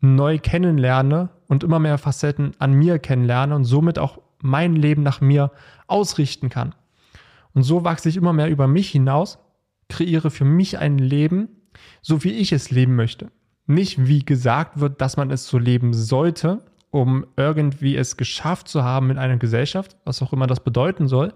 neu 0.00 0.38
kennenlerne 0.38 1.30
und 1.46 1.62
immer 1.62 1.78
mehr 1.78 1.98
Facetten 1.98 2.52
an 2.58 2.72
mir 2.72 2.98
kennenlerne 2.98 3.54
und 3.54 3.64
somit 3.64 3.98
auch 3.98 4.18
mein 4.42 4.74
Leben 4.74 5.02
nach 5.02 5.20
mir 5.20 5.52
ausrichten 5.86 6.48
kann. 6.48 6.74
Und 7.54 7.62
so 7.62 7.84
wachse 7.84 8.08
ich 8.08 8.16
immer 8.16 8.32
mehr 8.32 8.48
über 8.48 8.66
mich 8.66 8.90
hinaus, 8.90 9.38
kreiere 9.88 10.30
für 10.30 10.44
mich 10.44 10.78
ein 10.78 10.98
Leben, 10.98 11.48
so 12.02 12.24
wie 12.24 12.32
ich 12.32 12.52
es 12.52 12.70
leben 12.70 12.96
möchte. 12.96 13.30
Nicht 13.66 14.06
wie 14.06 14.24
gesagt 14.24 14.80
wird, 14.80 15.00
dass 15.00 15.16
man 15.16 15.30
es 15.30 15.46
so 15.46 15.58
leben 15.58 15.92
sollte, 15.92 16.64
um 16.90 17.26
irgendwie 17.36 17.96
es 17.96 18.16
geschafft 18.16 18.68
zu 18.68 18.82
haben 18.82 19.10
in 19.10 19.18
einer 19.18 19.36
Gesellschaft, 19.36 19.96
was 20.04 20.22
auch 20.22 20.32
immer 20.32 20.46
das 20.46 20.64
bedeuten 20.64 21.08
soll, 21.08 21.32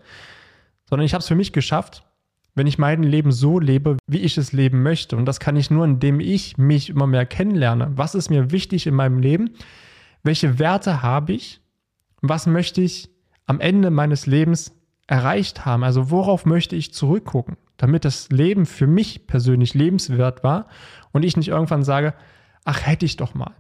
sondern 0.88 1.06
ich 1.06 1.14
habe 1.14 1.20
es 1.22 1.28
für 1.28 1.36
mich 1.36 1.52
geschafft, 1.52 2.04
wenn 2.54 2.66
ich 2.66 2.78
mein 2.78 3.02
Leben 3.02 3.32
so 3.32 3.58
lebe, 3.58 3.96
wie 4.06 4.20
ich 4.20 4.38
es 4.38 4.52
leben 4.52 4.82
möchte. 4.82 5.16
Und 5.16 5.26
das 5.26 5.40
kann 5.40 5.56
ich 5.56 5.70
nur, 5.70 5.84
indem 5.84 6.20
ich 6.20 6.56
mich 6.56 6.90
immer 6.90 7.06
mehr 7.06 7.26
kennenlerne. 7.26 7.92
Was 7.96 8.14
ist 8.14 8.30
mir 8.30 8.52
wichtig 8.52 8.86
in 8.86 8.94
meinem 8.94 9.18
Leben? 9.18 9.50
Welche 10.22 10.58
Werte 10.58 11.02
habe 11.02 11.32
ich? 11.32 11.60
Was 12.22 12.46
möchte 12.46 12.80
ich 12.80 13.10
am 13.46 13.60
Ende 13.60 13.90
meines 13.90 14.26
Lebens 14.26 14.72
erreicht 15.06 15.64
haben? 15.64 15.84
Also 15.84 16.10
worauf 16.10 16.46
möchte 16.46 16.76
ich 16.76 16.94
zurückgucken, 16.94 17.56
damit 17.76 18.04
das 18.04 18.30
Leben 18.30 18.66
für 18.66 18.86
mich 18.86 19.26
persönlich 19.26 19.74
lebenswert 19.74 20.44
war 20.44 20.66
und 21.12 21.24
ich 21.24 21.36
nicht 21.36 21.48
irgendwann 21.48 21.84
sage, 21.84 22.14
ach 22.64 22.86
hätte 22.86 23.06
ich 23.06 23.16
doch 23.16 23.34
mal. 23.34 23.52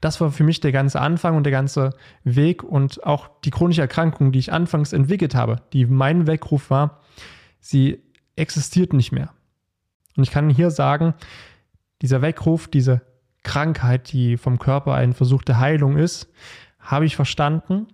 Das 0.00 0.20
war 0.20 0.30
für 0.30 0.44
mich 0.44 0.60
der 0.60 0.72
ganze 0.72 1.00
Anfang 1.00 1.36
und 1.36 1.44
der 1.44 1.50
ganze 1.50 1.90
Weg 2.24 2.62
und 2.62 3.04
auch 3.04 3.28
die 3.44 3.50
chronische 3.50 3.82
Erkrankung, 3.82 4.32
die 4.32 4.38
ich 4.38 4.52
anfangs 4.52 4.92
entwickelt 4.92 5.34
habe, 5.34 5.56
die 5.72 5.84
mein 5.84 6.26
Weckruf 6.26 6.70
war, 6.70 7.00
sie 7.60 8.02
existiert 8.36 8.94
nicht 8.94 9.12
mehr. 9.12 9.30
Und 10.16 10.22
ich 10.22 10.30
kann 10.30 10.48
hier 10.48 10.70
sagen, 10.70 11.14
dieser 12.00 12.22
Weckruf, 12.22 12.68
diese 12.68 13.02
Krankheit, 13.42 14.12
die 14.12 14.36
vom 14.36 14.58
Körper 14.58 14.94
eine 14.94 15.12
versuchte 15.12 15.58
Heilung 15.58 15.98
ist, 15.98 16.32
habe 16.78 17.04
ich 17.04 17.16
verstanden, 17.16 17.86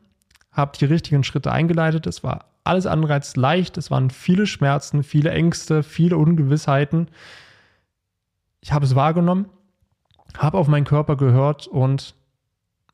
habe 0.56 0.76
die 0.78 0.86
richtigen 0.86 1.22
Schritte 1.22 1.52
eingeleitet. 1.52 2.06
Es 2.06 2.24
war 2.24 2.46
alles 2.64 2.86
andere 2.86 3.12
als 3.12 3.36
leicht. 3.36 3.76
Es 3.76 3.90
waren 3.90 4.10
viele 4.10 4.46
Schmerzen, 4.46 5.02
viele 5.02 5.30
Ängste, 5.30 5.82
viele 5.82 6.16
Ungewissheiten. 6.16 7.08
Ich 8.60 8.72
habe 8.72 8.86
es 8.86 8.96
wahrgenommen, 8.96 9.46
habe 10.36 10.58
auf 10.58 10.66
meinen 10.66 10.86
Körper 10.86 11.16
gehört 11.16 11.66
und 11.66 12.14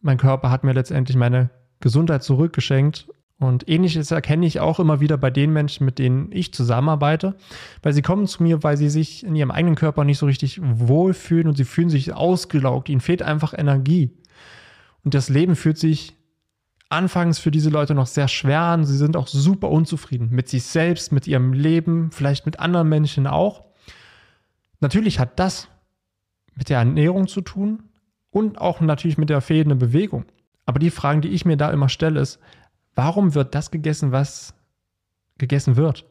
mein 0.00 0.18
Körper 0.18 0.50
hat 0.50 0.64
mir 0.64 0.72
letztendlich 0.72 1.16
meine 1.16 1.50
Gesundheit 1.80 2.24
zurückgeschenkt. 2.24 3.08
Und 3.38 3.68
ähnliches 3.68 4.10
erkenne 4.10 4.46
ich 4.46 4.60
auch 4.60 4.78
immer 4.78 5.00
wieder 5.00 5.16
bei 5.16 5.30
den 5.30 5.52
Menschen, 5.52 5.84
mit 5.84 5.98
denen 5.98 6.30
ich 6.30 6.52
zusammenarbeite, 6.52 7.34
weil 7.82 7.92
sie 7.92 8.02
kommen 8.02 8.26
zu 8.26 8.42
mir, 8.42 8.62
weil 8.62 8.76
sie 8.76 8.88
sich 8.88 9.24
in 9.24 9.34
ihrem 9.34 9.50
eigenen 9.50 9.74
Körper 9.74 10.04
nicht 10.04 10.18
so 10.18 10.26
richtig 10.26 10.60
wohlfühlen 10.62 11.48
und 11.48 11.56
sie 11.56 11.64
fühlen 11.64 11.90
sich 11.90 12.12
ausgelaugt, 12.12 12.88
ihnen 12.88 13.00
fehlt 13.00 13.22
einfach 13.22 13.52
Energie. 13.56 14.10
Und 15.04 15.14
das 15.14 15.28
Leben 15.28 15.56
fühlt 15.56 15.78
sich 15.78 16.14
anfangs 16.92 17.38
für 17.38 17.50
diese 17.50 17.70
Leute 17.70 17.94
noch 17.94 18.06
sehr 18.06 18.28
schwer 18.28 18.60
an. 18.60 18.84
Sie 18.84 18.96
sind 18.96 19.16
auch 19.16 19.26
super 19.26 19.70
unzufrieden 19.70 20.28
mit 20.30 20.48
sich 20.48 20.64
selbst, 20.64 21.12
mit 21.12 21.26
ihrem 21.26 21.52
Leben, 21.52 22.10
vielleicht 22.12 22.46
mit 22.46 22.60
anderen 22.60 22.88
Menschen 22.88 23.26
auch. 23.26 23.64
Natürlich 24.80 25.18
hat 25.18 25.38
das 25.38 25.68
mit 26.54 26.68
der 26.68 26.78
Ernährung 26.78 27.28
zu 27.28 27.40
tun 27.40 27.84
und 28.30 28.60
auch 28.60 28.80
natürlich 28.80 29.18
mit 29.18 29.30
der 29.30 29.40
fehlenden 29.40 29.78
Bewegung. 29.78 30.24
Aber 30.66 30.78
die 30.78 30.90
Fragen, 30.90 31.20
die 31.20 31.28
ich 31.28 31.44
mir 31.44 31.56
da 31.56 31.70
immer 31.70 31.88
stelle, 31.88 32.20
ist, 32.20 32.38
warum 32.94 33.34
wird 33.34 33.54
das 33.54 33.70
gegessen, 33.70 34.12
was 34.12 34.54
gegessen 35.38 35.76
wird? 35.76 36.06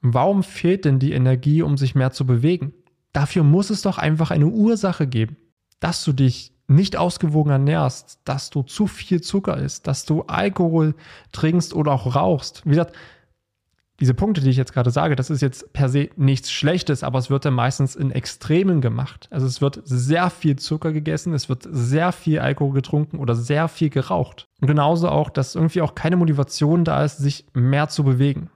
Warum 0.00 0.42
fehlt 0.42 0.84
denn 0.84 0.98
die 0.98 1.12
Energie, 1.12 1.62
um 1.62 1.76
sich 1.76 1.94
mehr 1.94 2.10
zu 2.10 2.26
bewegen? 2.26 2.74
Dafür 3.12 3.42
muss 3.42 3.70
es 3.70 3.82
doch 3.82 3.98
einfach 3.98 4.30
eine 4.30 4.46
Ursache 4.46 5.06
geben, 5.06 5.36
dass 5.80 6.04
du 6.04 6.12
dich 6.12 6.53
nicht 6.66 6.96
ausgewogen 6.96 7.50
ernährst, 7.50 8.20
dass 8.24 8.50
du 8.50 8.62
zu 8.62 8.86
viel 8.86 9.20
Zucker 9.20 9.56
isst, 9.56 9.86
dass 9.86 10.04
du 10.04 10.22
Alkohol 10.22 10.94
trinkst 11.32 11.74
oder 11.74 11.92
auch 11.92 12.14
rauchst. 12.14 12.64
Wie 12.64 12.70
gesagt, 12.70 12.94
diese 14.00 14.14
Punkte, 14.14 14.40
die 14.40 14.50
ich 14.50 14.56
jetzt 14.56 14.72
gerade 14.72 14.90
sage, 14.90 15.14
das 15.14 15.30
ist 15.30 15.40
jetzt 15.40 15.72
per 15.72 15.88
se 15.88 16.10
nichts 16.16 16.50
Schlechtes, 16.50 17.04
aber 17.04 17.18
es 17.18 17.30
wird 17.30 17.44
dann 17.44 17.54
meistens 17.54 17.94
in 17.94 18.10
Extremen 18.10 18.80
gemacht. 18.80 19.28
Also 19.30 19.46
es 19.46 19.60
wird 19.60 19.82
sehr 19.84 20.30
viel 20.30 20.56
Zucker 20.56 20.92
gegessen, 20.92 21.32
es 21.32 21.48
wird 21.48 21.66
sehr 21.70 22.10
viel 22.10 22.40
Alkohol 22.40 22.74
getrunken 22.74 23.18
oder 23.18 23.36
sehr 23.36 23.68
viel 23.68 23.90
geraucht. 23.90 24.46
Und 24.60 24.66
genauso 24.66 25.08
auch, 25.08 25.30
dass 25.30 25.54
irgendwie 25.54 25.80
auch 25.80 25.94
keine 25.94 26.16
Motivation 26.16 26.84
da 26.84 27.04
ist, 27.04 27.18
sich 27.18 27.46
mehr 27.54 27.88
zu 27.88 28.02
bewegen. 28.02 28.50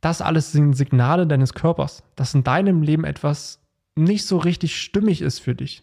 Das 0.00 0.22
alles 0.22 0.52
sind 0.52 0.74
Signale 0.74 1.26
deines 1.26 1.52
Körpers, 1.54 2.04
dass 2.14 2.34
in 2.34 2.44
deinem 2.44 2.82
Leben 2.82 3.04
etwas 3.04 3.60
nicht 3.96 4.26
so 4.26 4.36
richtig 4.36 4.80
stimmig 4.80 5.22
ist 5.22 5.40
für 5.40 5.54
dich. 5.56 5.82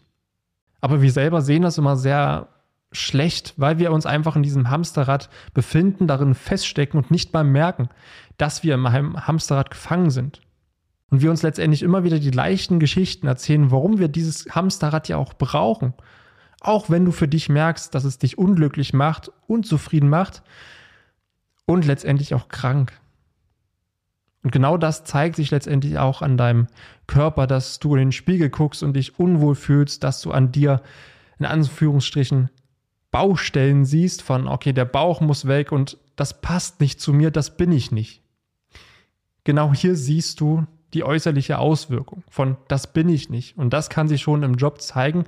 Aber 0.84 1.00
wir 1.00 1.12
selber 1.12 1.40
sehen 1.40 1.62
das 1.62 1.78
immer 1.78 1.96
sehr 1.96 2.48
schlecht, 2.92 3.54
weil 3.56 3.78
wir 3.78 3.90
uns 3.90 4.04
einfach 4.04 4.36
in 4.36 4.42
diesem 4.42 4.68
Hamsterrad 4.68 5.30
befinden, 5.54 6.06
darin 6.06 6.34
feststecken 6.34 6.98
und 6.98 7.10
nicht 7.10 7.32
mal 7.32 7.42
merken, 7.42 7.88
dass 8.36 8.62
wir 8.62 8.74
im 8.74 8.92
Hamsterrad 8.92 9.70
gefangen 9.70 10.10
sind. 10.10 10.42
Und 11.08 11.22
wir 11.22 11.30
uns 11.30 11.42
letztendlich 11.42 11.82
immer 11.82 12.04
wieder 12.04 12.18
die 12.18 12.30
leichten 12.30 12.80
Geschichten 12.80 13.26
erzählen, 13.26 13.70
warum 13.70 13.98
wir 13.98 14.08
dieses 14.08 14.44
Hamsterrad 14.54 15.08
ja 15.08 15.16
auch 15.16 15.32
brauchen. 15.32 15.94
Auch 16.60 16.90
wenn 16.90 17.06
du 17.06 17.12
für 17.12 17.28
dich 17.28 17.48
merkst, 17.48 17.94
dass 17.94 18.04
es 18.04 18.18
dich 18.18 18.36
unglücklich 18.36 18.92
macht, 18.92 19.32
unzufrieden 19.46 20.10
macht 20.10 20.42
und 21.64 21.86
letztendlich 21.86 22.34
auch 22.34 22.48
krank. 22.48 22.92
Und 24.44 24.52
genau 24.52 24.76
das 24.76 25.04
zeigt 25.04 25.36
sich 25.36 25.50
letztendlich 25.50 25.98
auch 25.98 26.20
an 26.22 26.36
deinem 26.36 26.68
Körper, 27.06 27.46
dass 27.46 27.80
du 27.80 27.94
in 27.94 28.00
den 28.00 28.12
Spiegel 28.12 28.50
guckst 28.50 28.82
und 28.82 28.92
dich 28.92 29.18
unwohl 29.18 29.54
fühlst, 29.54 30.04
dass 30.04 30.20
du 30.20 30.30
an 30.30 30.52
dir 30.52 30.82
in 31.38 31.46
Anführungsstrichen 31.46 32.50
Baustellen 33.10 33.86
siehst 33.86 34.22
von, 34.22 34.46
okay, 34.46 34.72
der 34.72 34.84
Bauch 34.84 35.20
muss 35.20 35.46
weg 35.46 35.72
und 35.72 35.96
das 36.14 36.40
passt 36.42 36.80
nicht 36.80 37.00
zu 37.00 37.12
mir, 37.12 37.30
das 37.30 37.56
bin 37.56 37.72
ich 37.72 37.90
nicht. 37.90 38.22
Genau 39.44 39.72
hier 39.72 39.96
siehst 39.96 40.40
du 40.40 40.66
die 40.92 41.04
äußerliche 41.04 41.58
Auswirkung 41.58 42.22
von, 42.28 42.58
das 42.68 42.92
bin 42.92 43.08
ich 43.08 43.30
nicht. 43.30 43.56
Und 43.56 43.70
das 43.70 43.88
kann 43.88 44.08
sich 44.08 44.20
schon 44.20 44.42
im 44.42 44.54
Job 44.54 44.80
zeigen, 44.80 45.24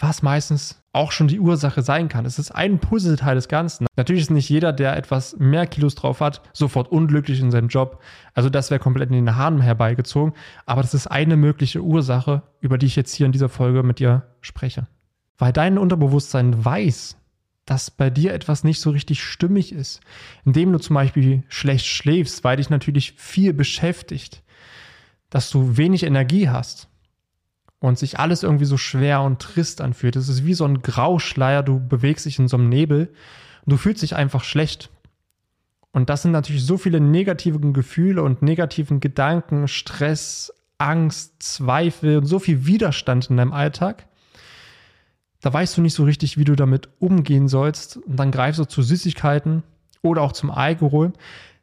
was 0.00 0.22
meistens 0.22 0.82
auch 0.92 1.12
schon 1.12 1.28
die 1.28 1.38
Ursache 1.38 1.82
sein 1.82 2.08
kann. 2.08 2.26
Es 2.26 2.38
ist 2.38 2.50
ein 2.50 2.78
Puzzleteil 2.78 3.36
des 3.36 3.48
Ganzen. 3.48 3.86
Natürlich 3.96 4.22
ist 4.22 4.30
nicht 4.30 4.48
jeder, 4.48 4.72
der 4.72 4.96
etwas 4.96 5.36
mehr 5.38 5.66
Kilos 5.66 5.94
drauf 5.94 6.20
hat, 6.20 6.42
sofort 6.52 6.90
unglücklich 6.90 7.40
in 7.40 7.50
seinem 7.50 7.68
Job. 7.68 8.02
Also 8.34 8.50
das 8.50 8.70
wäre 8.70 8.80
komplett 8.80 9.10
in 9.10 9.14
den 9.14 9.36
Haaren 9.36 9.60
herbeigezogen. 9.60 10.32
Aber 10.66 10.82
das 10.82 10.94
ist 10.94 11.06
eine 11.06 11.36
mögliche 11.36 11.82
Ursache, 11.82 12.42
über 12.60 12.78
die 12.78 12.86
ich 12.86 12.96
jetzt 12.96 13.14
hier 13.14 13.26
in 13.26 13.32
dieser 13.32 13.48
Folge 13.48 13.82
mit 13.82 13.98
dir 13.98 14.26
spreche. 14.40 14.86
Weil 15.38 15.52
dein 15.52 15.78
Unterbewusstsein 15.78 16.64
weiß, 16.64 17.16
dass 17.66 17.90
bei 17.90 18.10
dir 18.10 18.34
etwas 18.34 18.64
nicht 18.64 18.80
so 18.80 18.90
richtig 18.90 19.22
stimmig 19.22 19.72
ist. 19.72 20.00
Indem 20.44 20.72
du 20.72 20.78
zum 20.78 20.94
Beispiel 20.94 21.44
schlecht 21.48 21.86
schläfst, 21.86 22.42
weil 22.42 22.56
dich 22.56 22.70
natürlich 22.70 23.12
viel 23.12 23.52
beschäftigt. 23.52 24.42
Dass 25.28 25.50
du 25.50 25.76
wenig 25.76 26.02
Energie 26.02 26.48
hast 26.48 26.89
und 27.80 27.98
sich 27.98 28.18
alles 28.18 28.42
irgendwie 28.42 28.66
so 28.66 28.76
schwer 28.76 29.22
und 29.22 29.40
trist 29.40 29.80
anfühlt. 29.80 30.14
Es 30.14 30.28
ist 30.28 30.44
wie 30.44 30.54
so 30.54 30.64
ein 30.64 30.82
Grauschleier, 30.82 31.62
du 31.62 31.80
bewegst 31.80 32.26
dich 32.26 32.38
in 32.38 32.46
so 32.46 32.56
einem 32.56 32.68
Nebel 32.68 33.12
und 33.64 33.72
du 33.72 33.76
fühlst 33.76 34.02
dich 34.02 34.14
einfach 34.14 34.44
schlecht. 34.44 34.90
Und 35.92 36.08
das 36.08 36.22
sind 36.22 36.30
natürlich 36.30 36.64
so 36.64 36.78
viele 36.78 37.00
negative 37.00 37.58
Gefühle 37.72 38.22
und 38.22 38.42
negativen 38.42 39.00
Gedanken, 39.00 39.66
Stress, 39.66 40.52
Angst, 40.78 41.42
Zweifel 41.42 42.18
und 42.18 42.26
so 42.26 42.38
viel 42.38 42.66
Widerstand 42.66 43.28
in 43.28 43.38
deinem 43.38 43.52
Alltag. 43.52 44.06
Da 45.40 45.52
weißt 45.52 45.76
du 45.76 45.80
nicht 45.80 45.94
so 45.94 46.04
richtig, 46.04 46.38
wie 46.38 46.44
du 46.44 46.54
damit 46.54 46.90
umgehen 46.98 47.48
sollst. 47.48 47.96
Und 47.96 48.16
dann 48.16 48.30
greifst 48.30 48.60
du 48.60 48.66
zu 48.66 48.82
Süßigkeiten 48.82 49.62
oder 50.02 50.22
auch 50.22 50.32
zum 50.32 50.50
Alkohol, 50.50 51.12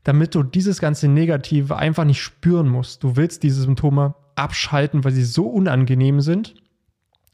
damit 0.04 0.36
du 0.36 0.44
dieses 0.44 0.80
ganze 0.80 1.08
Negative 1.08 1.76
einfach 1.76 2.04
nicht 2.04 2.22
spüren 2.22 2.68
musst. 2.68 3.04
Du 3.04 3.16
willst 3.16 3.44
diese 3.44 3.62
Symptome 3.62 4.16
abschalten, 4.38 5.04
weil 5.04 5.12
sie 5.12 5.24
so 5.24 5.48
unangenehm 5.48 6.22
sind. 6.22 6.56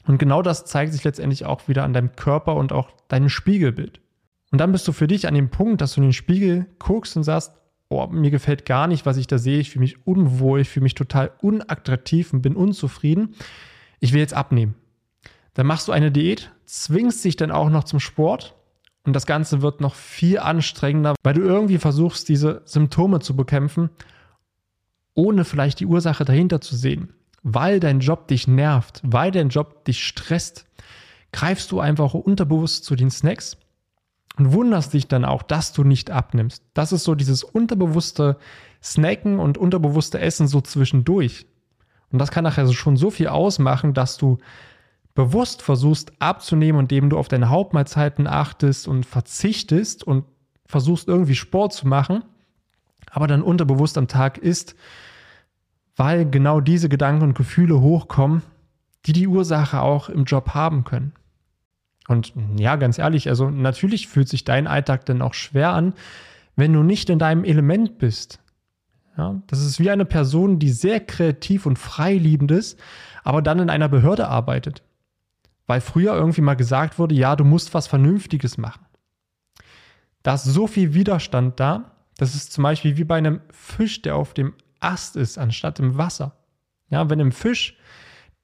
Und 0.06 0.18
genau 0.18 0.42
das 0.42 0.64
zeigt 0.64 0.92
sich 0.92 1.04
letztendlich 1.04 1.46
auch 1.46 1.68
wieder 1.68 1.84
an 1.84 1.92
deinem 1.92 2.14
Körper 2.16 2.56
und 2.56 2.72
auch 2.72 2.90
deinem 3.08 3.28
Spiegelbild. 3.28 4.00
Und 4.52 4.58
dann 4.58 4.72
bist 4.72 4.86
du 4.86 4.92
für 4.92 5.06
dich 5.06 5.26
an 5.26 5.34
dem 5.34 5.48
Punkt, 5.48 5.80
dass 5.80 5.94
du 5.94 6.00
in 6.00 6.08
den 6.08 6.12
Spiegel 6.12 6.66
guckst 6.78 7.16
und 7.16 7.24
sagst, 7.24 7.52
oh, 7.88 8.06
mir 8.08 8.30
gefällt 8.30 8.66
gar 8.66 8.86
nicht, 8.86 9.06
was 9.06 9.16
ich 9.16 9.26
da 9.26 9.38
sehe, 9.38 9.58
ich 9.58 9.70
fühle 9.70 9.82
mich 9.82 10.06
unwohl, 10.06 10.60
ich 10.60 10.68
fühle 10.68 10.84
mich 10.84 10.94
total 10.94 11.32
unattraktiv 11.40 12.32
und 12.32 12.42
bin 12.42 12.56
unzufrieden. 12.56 13.34
Ich 14.00 14.12
will 14.12 14.20
jetzt 14.20 14.34
abnehmen. 14.34 14.74
Dann 15.54 15.66
machst 15.66 15.88
du 15.88 15.92
eine 15.92 16.10
Diät, 16.10 16.50
zwingst 16.66 17.24
dich 17.24 17.36
dann 17.36 17.50
auch 17.50 17.70
noch 17.70 17.84
zum 17.84 18.00
Sport 18.00 18.54
und 19.04 19.14
das 19.14 19.26
Ganze 19.26 19.62
wird 19.62 19.80
noch 19.80 19.94
viel 19.94 20.38
anstrengender, 20.38 21.14
weil 21.22 21.34
du 21.34 21.42
irgendwie 21.42 21.78
versuchst, 21.78 22.28
diese 22.28 22.62
Symptome 22.64 23.20
zu 23.20 23.36
bekämpfen 23.36 23.90
ohne 25.14 25.44
vielleicht 25.44 25.80
die 25.80 25.86
Ursache 25.86 26.24
dahinter 26.24 26.60
zu 26.60 26.76
sehen, 26.76 27.12
weil 27.42 27.80
dein 27.80 28.00
Job 28.00 28.28
dich 28.28 28.48
nervt, 28.48 29.00
weil 29.04 29.30
dein 29.30 29.48
Job 29.48 29.84
dich 29.84 30.04
stresst, 30.04 30.66
greifst 31.32 31.72
du 31.72 31.80
einfach 31.80 32.14
unterbewusst 32.14 32.84
zu 32.84 32.96
den 32.96 33.10
Snacks 33.10 33.56
und 34.36 34.52
wunderst 34.52 34.92
dich 34.92 35.08
dann 35.08 35.24
auch, 35.24 35.42
dass 35.42 35.72
du 35.72 35.84
nicht 35.84 36.10
abnimmst. 36.10 36.64
Das 36.74 36.92
ist 36.92 37.04
so 37.04 37.14
dieses 37.14 37.44
unterbewusste 37.44 38.36
Snacken 38.82 39.38
und 39.38 39.58
unterbewusste 39.58 40.20
Essen 40.20 40.48
so 40.48 40.60
zwischendurch. 40.60 41.46
Und 42.10 42.18
das 42.18 42.30
kann 42.30 42.44
nachher 42.44 42.70
schon 42.72 42.96
so 42.96 43.10
viel 43.10 43.28
ausmachen, 43.28 43.94
dass 43.94 44.16
du 44.16 44.38
bewusst 45.14 45.62
versuchst 45.62 46.12
abzunehmen, 46.18 46.82
indem 46.82 47.10
du 47.10 47.18
auf 47.18 47.28
deine 47.28 47.48
Hauptmahlzeiten 47.48 48.26
achtest 48.26 48.88
und 48.88 49.06
verzichtest 49.06 50.04
und 50.04 50.24
versuchst 50.66 51.08
irgendwie 51.08 51.36
Sport 51.36 51.72
zu 51.72 51.86
machen, 51.86 52.24
aber 53.14 53.28
dann 53.28 53.42
unterbewusst 53.42 53.96
am 53.96 54.08
Tag 54.08 54.38
isst, 54.38 54.74
weil 55.94 56.28
genau 56.28 56.60
diese 56.60 56.88
Gedanken 56.88 57.22
und 57.22 57.34
Gefühle 57.36 57.80
hochkommen, 57.80 58.42
die 59.06 59.12
die 59.12 59.28
Ursache 59.28 59.80
auch 59.80 60.08
im 60.08 60.24
Job 60.24 60.50
haben 60.50 60.82
können. 60.82 61.12
Und 62.08 62.32
ja, 62.58 62.74
ganz 62.74 62.98
ehrlich, 62.98 63.28
also 63.28 63.50
natürlich 63.50 64.08
fühlt 64.08 64.28
sich 64.28 64.42
dein 64.42 64.66
Alltag 64.66 65.06
dann 65.06 65.22
auch 65.22 65.32
schwer 65.32 65.70
an, 65.70 65.94
wenn 66.56 66.72
du 66.72 66.82
nicht 66.82 67.08
in 67.08 67.20
deinem 67.20 67.44
Element 67.44 67.98
bist. 67.98 68.40
Ja, 69.16 69.40
das 69.46 69.60
ist 69.60 69.78
wie 69.78 69.90
eine 69.90 70.04
Person, 70.04 70.58
die 70.58 70.70
sehr 70.70 70.98
kreativ 70.98 71.66
und 71.66 71.78
freiliebend 71.78 72.50
ist, 72.50 72.80
aber 73.22 73.42
dann 73.42 73.60
in 73.60 73.70
einer 73.70 73.88
Behörde 73.88 74.26
arbeitet. 74.26 74.82
Weil 75.68 75.80
früher 75.80 76.14
irgendwie 76.14 76.40
mal 76.40 76.54
gesagt 76.54 76.98
wurde, 76.98 77.14
ja, 77.14 77.36
du 77.36 77.44
musst 77.44 77.74
was 77.74 77.86
Vernünftiges 77.86 78.58
machen. 78.58 78.84
Da 80.24 80.34
ist 80.34 80.44
so 80.44 80.66
viel 80.66 80.94
Widerstand 80.94 81.60
da. 81.60 81.93
Das 82.16 82.34
ist 82.34 82.52
zum 82.52 82.62
Beispiel 82.62 82.96
wie 82.96 83.04
bei 83.04 83.16
einem 83.16 83.40
Fisch, 83.50 84.02
der 84.02 84.16
auf 84.16 84.34
dem 84.34 84.54
Ast 84.80 85.16
ist, 85.16 85.38
anstatt 85.38 85.80
im 85.80 85.96
Wasser. 85.96 86.36
Ja, 86.90 87.10
wenn 87.10 87.20
ein 87.20 87.32
Fisch 87.32 87.76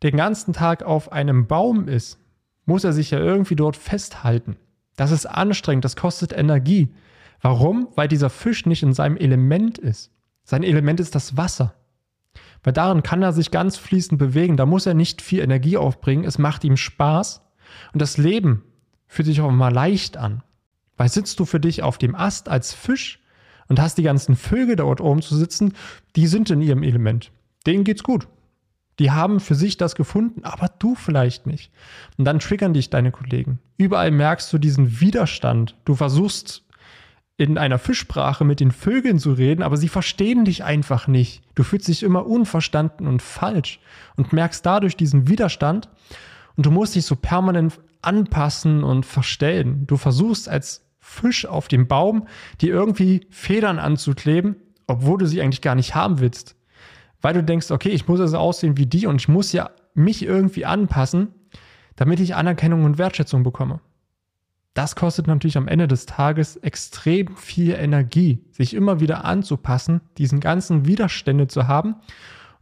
den 0.02 0.16
ganzen 0.16 0.52
Tag 0.52 0.82
auf 0.82 1.12
einem 1.12 1.46
Baum 1.46 1.86
ist, 1.88 2.18
muss 2.64 2.84
er 2.84 2.92
sich 2.92 3.10
ja 3.10 3.18
irgendwie 3.18 3.56
dort 3.56 3.76
festhalten. 3.76 4.56
Das 4.96 5.10
ist 5.10 5.26
anstrengend, 5.26 5.84
das 5.84 5.96
kostet 5.96 6.32
Energie. 6.32 6.88
Warum? 7.40 7.88
Weil 7.96 8.08
dieser 8.08 8.30
Fisch 8.30 8.66
nicht 8.66 8.82
in 8.82 8.92
seinem 8.92 9.16
Element 9.16 9.78
ist. 9.78 10.10
Sein 10.44 10.62
Element 10.62 11.00
ist 11.00 11.14
das 11.14 11.36
Wasser. 11.36 11.74
Weil 12.62 12.72
darin 12.72 13.02
kann 13.02 13.22
er 13.22 13.32
sich 13.32 13.50
ganz 13.50 13.76
fließend 13.76 14.18
bewegen. 14.18 14.56
Da 14.56 14.66
muss 14.66 14.86
er 14.86 14.94
nicht 14.94 15.22
viel 15.22 15.40
Energie 15.40 15.76
aufbringen. 15.76 16.24
Es 16.24 16.38
macht 16.38 16.64
ihm 16.64 16.76
Spaß. 16.76 17.42
Und 17.92 18.02
das 18.02 18.18
Leben 18.18 18.62
fühlt 19.06 19.26
sich 19.26 19.40
auch 19.40 19.48
immer 19.48 19.70
leicht 19.70 20.16
an. 20.16 20.42
Weil 20.96 21.08
sitzt 21.08 21.40
du 21.40 21.44
für 21.46 21.60
dich 21.60 21.82
auf 21.82 21.96
dem 21.96 22.14
Ast 22.14 22.48
als 22.48 22.74
Fisch 22.74 23.20
und 23.70 23.80
hast 23.80 23.96
die 23.96 24.02
ganzen 24.02 24.36
Vögel 24.36 24.76
dort 24.76 25.00
oben 25.00 25.22
zu 25.22 25.36
sitzen, 25.36 25.74
die 26.16 26.26
sind 26.26 26.50
in 26.50 26.60
ihrem 26.60 26.82
Element. 26.82 27.30
Denen 27.66 27.84
geht's 27.84 28.02
gut. 28.02 28.26
Die 28.98 29.12
haben 29.12 29.38
für 29.40 29.54
sich 29.54 29.78
das 29.78 29.94
gefunden, 29.94 30.44
aber 30.44 30.68
du 30.80 30.94
vielleicht 30.94 31.46
nicht. 31.46 31.70
Und 32.18 32.24
dann 32.26 32.40
triggern 32.40 32.74
dich 32.74 32.90
deine 32.90 33.12
Kollegen. 33.12 33.60
Überall 33.78 34.10
merkst 34.10 34.52
du 34.52 34.58
diesen 34.58 35.00
Widerstand. 35.00 35.76
Du 35.84 35.94
versuchst 35.94 36.64
in 37.36 37.56
einer 37.56 37.78
Fischsprache 37.78 38.44
mit 38.44 38.58
den 38.58 38.72
Vögeln 38.72 39.18
zu 39.20 39.32
reden, 39.32 39.62
aber 39.62 39.76
sie 39.76 39.88
verstehen 39.88 40.44
dich 40.44 40.64
einfach 40.64 41.06
nicht. 41.06 41.42
Du 41.54 41.62
fühlst 41.62 41.86
dich 41.88 42.02
immer 42.02 42.26
unverstanden 42.26 43.06
und 43.06 43.22
falsch 43.22 43.78
und 44.16 44.32
merkst 44.32 44.66
dadurch 44.66 44.96
diesen 44.96 45.28
Widerstand 45.28 45.88
und 46.56 46.66
du 46.66 46.72
musst 46.72 46.96
dich 46.96 47.06
so 47.06 47.14
permanent 47.14 47.80
anpassen 48.02 48.82
und 48.82 49.06
verstellen. 49.06 49.86
Du 49.86 49.96
versuchst 49.96 50.48
als 50.48 50.84
Fisch 51.00 51.46
auf 51.46 51.68
dem 51.68 51.88
Baum 51.88 52.28
dir 52.60 52.72
irgendwie 52.72 53.26
Federn 53.30 53.78
anzukleben, 53.78 54.56
obwohl 54.86 55.18
du 55.18 55.26
sie 55.26 55.40
eigentlich 55.40 55.62
gar 55.62 55.74
nicht 55.74 55.94
haben 55.94 56.20
willst 56.20 56.56
weil 57.22 57.34
du 57.34 57.42
denkst, 57.42 57.70
okay, 57.70 57.90
ich 57.90 58.08
muss 58.08 58.20
also 58.20 58.38
aussehen 58.38 58.76
wie 58.76 58.86
die 58.86 59.06
und 59.06 59.20
ich 59.20 59.28
muss 59.28 59.52
ja 59.52 59.70
mich 59.94 60.22
irgendwie 60.22 60.66
anpassen, 60.66 61.28
damit 61.96 62.20
ich 62.20 62.34
Anerkennung 62.34 62.84
und 62.84 62.98
Wertschätzung 62.98 63.42
bekomme. 63.42 63.80
Das 64.72 64.94
kostet 64.94 65.26
natürlich 65.26 65.56
am 65.56 65.68
Ende 65.68 65.88
des 65.88 66.06
Tages 66.06 66.56
extrem 66.56 67.36
viel 67.36 67.74
Energie, 67.74 68.44
sich 68.52 68.72
immer 68.72 69.00
wieder 69.00 69.24
anzupassen, 69.24 70.00
diesen 70.16 70.40
ganzen 70.40 70.86
Widerstände 70.86 71.48
zu 71.48 71.66
haben. 71.66 71.96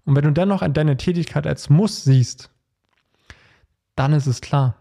Und 0.05 0.17
wenn 0.17 0.25
du 0.25 0.33
dennoch 0.33 0.63
an 0.63 0.73
deine 0.73 0.97
Tätigkeit 0.97 1.47
als 1.47 1.69
Muss 1.69 2.05
siehst, 2.05 2.51
dann 3.95 4.15
ist 4.15 4.27
es 4.27 4.41
klar. 4.41 4.77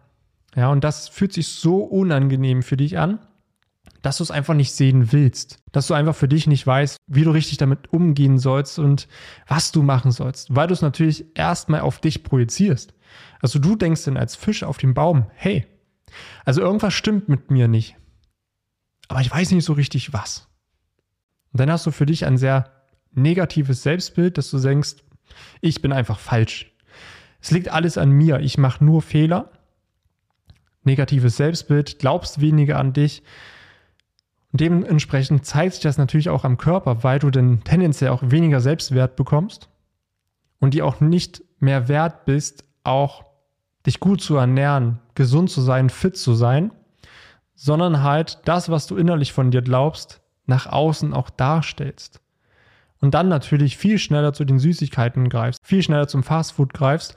Ja, 0.56 0.72
und 0.72 0.84
das 0.84 1.10
fühlt 1.10 1.34
sich 1.34 1.50
so 1.50 1.80
unangenehm 1.80 2.64
für 2.64 2.78
dich 2.78 2.98
an, 2.98 3.20
dass 4.02 4.18
du 4.18 4.24
es 4.24 4.32
einfach 4.32 4.54
nicht 4.54 4.72
sehen 4.72 5.12
willst. 5.12 5.60
Dass 5.72 5.88
du 5.88 5.94
einfach 5.94 6.16
für 6.16 6.28
dich 6.28 6.48
nicht 6.48 6.66
weißt, 6.66 6.98
wie 7.08 7.24
du 7.24 7.32
richtig 7.32 7.58
damit 7.58 7.92
umgehen 7.92 8.40
sollst 8.40 8.80
und 8.80 9.08
was 9.48 9.72
du 9.72 9.84
machen 9.84 10.12
sollst. 10.12 10.56
Weil 10.56 10.68
du 10.68 10.74
es 10.74 10.82
natürlich 10.82 11.26
erstmal 11.36 11.82
auf 11.82 12.00
dich 12.00 12.24
projizierst. 12.24 12.94
Also 13.42 13.60
du 13.60 13.76
denkst 13.76 14.06
dann 14.06 14.18
als 14.18 14.36
Fisch 14.36 14.64
auf 14.64 14.78
dem 14.78 14.94
Baum, 14.94 15.28
hey, 15.36 15.66
also 16.46 16.62
irgendwas 16.62 16.94
stimmt 16.94 17.30
mit 17.30 17.52
mir 17.52 17.68
nicht. 17.68 17.96
Aber 19.08 19.22
ich 19.22 19.32
weiß 19.32 19.52
nicht 19.52 19.66
so 19.66 19.74
richtig 19.74 20.14
was. 20.14 20.48
Und 21.52 21.60
dann 21.60 21.72
hast 21.72 21.86
du 21.86 21.92
für 21.92 22.06
dich 22.06 22.26
ein 22.26 22.38
sehr 22.38 22.72
negatives 23.14 23.84
Selbstbild, 23.84 24.38
dass 24.38 24.52
du 24.52 24.60
denkst, 24.60 24.96
ich 25.62 25.82
bin 25.82 25.92
einfach 25.92 26.20
falsch. 26.20 26.74
Es 27.42 27.52
liegt 27.52 27.70
alles 27.70 27.98
an 27.98 28.12
mir. 28.12 28.40
Ich 28.40 28.58
mache 28.58 28.84
nur 28.84 29.02
Fehler. 29.02 29.52
Negatives 30.84 31.38
Selbstbild, 31.38 32.00
glaubst 32.00 32.40
weniger 32.42 32.80
an 32.80 32.94
dich, 32.94 33.22
dementsprechend 34.52 35.46
zeigt 35.46 35.74
sich 35.74 35.84
das 35.84 35.98
natürlich 35.98 36.30
auch 36.30 36.44
am 36.44 36.58
Körper, 36.58 37.04
weil 37.04 37.20
du 37.20 37.30
dann 37.30 37.64
tendenziell 37.64 38.12
auch 38.12 38.24
weniger 38.24 38.62
Selbstwert 38.62 39.16
bekommst 39.16 39.70
und 40.60 40.74
die 40.74 40.82
auch 40.82 41.00
nicht 41.00 41.44
mehr 41.60 41.88
wert 41.88 42.26
bist, 42.26 42.66
auch 42.84 43.26
dich 43.86 44.00
gut 44.00 44.22
zu 44.22 44.36
ernähren, 44.36 45.00
gesund 45.16 45.50
zu 45.50 45.62
sein, 45.62 45.90
fit 45.90 46.18
zu 46.18 46.34
sein, 46.34 46.72
sondern 47.56 48.04
halt 48.04 48.40
das, 48.46 48.70
was 48.70 48.88
du 48.88 48.96
innerlich 48.96 49.34
von 49.34 49.52
dir 49.52 49.62
glaubst, 49.62 50.22
nach 50.46 50.68
außen 50.68 51.14
auch 51.14 51.30
darstellst. 51.30 52.22
Und 53.00 53.14
dann 53.14 53.28
natürlich 53.28 53.78
viel 53.78 54.00
schneller 54.00 54.34
zu 54.34 54.46
den 54.46 54.60
Süßigkeiten 54.60 55.30
greifst, 55.30 55.60
viel 55.64 55.84
schneller 55.84 56.08
zum 56.08 56.24
Fastfood 56.24 56.74
greifst 56.74 57.16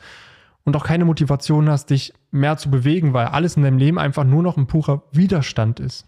und 0.64 0.76
auch 0.76 0.84
keine 0.84 1.04
Motivation 1.04 1.68
hast, 1.70 1.90
dich 1.90 2.12
mehr 2.30 2.56
zu 2.56 2.70
bewegen, 2.70 3.14
weil 3.14 3.26
alles 3.26 3.56
in 3.56 3.62
deinem 3.62 3.78
Leben 3.78 3.98
einfach 3.98 4.24
nur 4.24 4.42
noch 4.42 4.56
ein 4.56 4.66
purer 4.66 5.02
Widerstand 5.12 5.80
ist. 5.80 6.06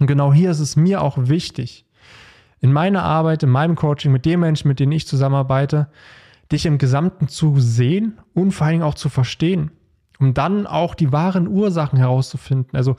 Und 0.00 0.06
genau 0.06 0.32
hier 0.32 0.50
ist 0.50 0.60
es 0.60 0.74
mir 0.76 1.02
auch 1.02 1.16
wichtig, 1.18 1.86
in 2.60 2.72
meiner 2.72 3.04
Arbeit, 3.04 3.42
in 3.42 3.50
meinem 3.50 3.76
Coaching, 3.76 4.10
mit 4.10 4.24
den 4.24 4.40
Menschen, 4.40 4.68
mit 4.68 4.80
denen 4.80 4.92
ich 4.92 5.06
zusammenarbeite, 5.06 5.88
dich 6.50 6.66
im 6.66 6.78
Gesamten 6.78 7.28
zu 7.28 7.60
sehen 7.60 8.18
und 8.34 8.52
vor 8.52 8.68
Dingen 8.68 8.82
auch 8.82 8.94
zu 8.94 9.08
verstehen, 9.08 9.70
um 10.18 10.34
dann 10.34 10.66
auch 10.66 10.94
die 10.94 11.12
wahren 11.12 11.46
Ursachen 11.46 11.98
herauszufinden. 11.98 12.76
Also 12.76 12.96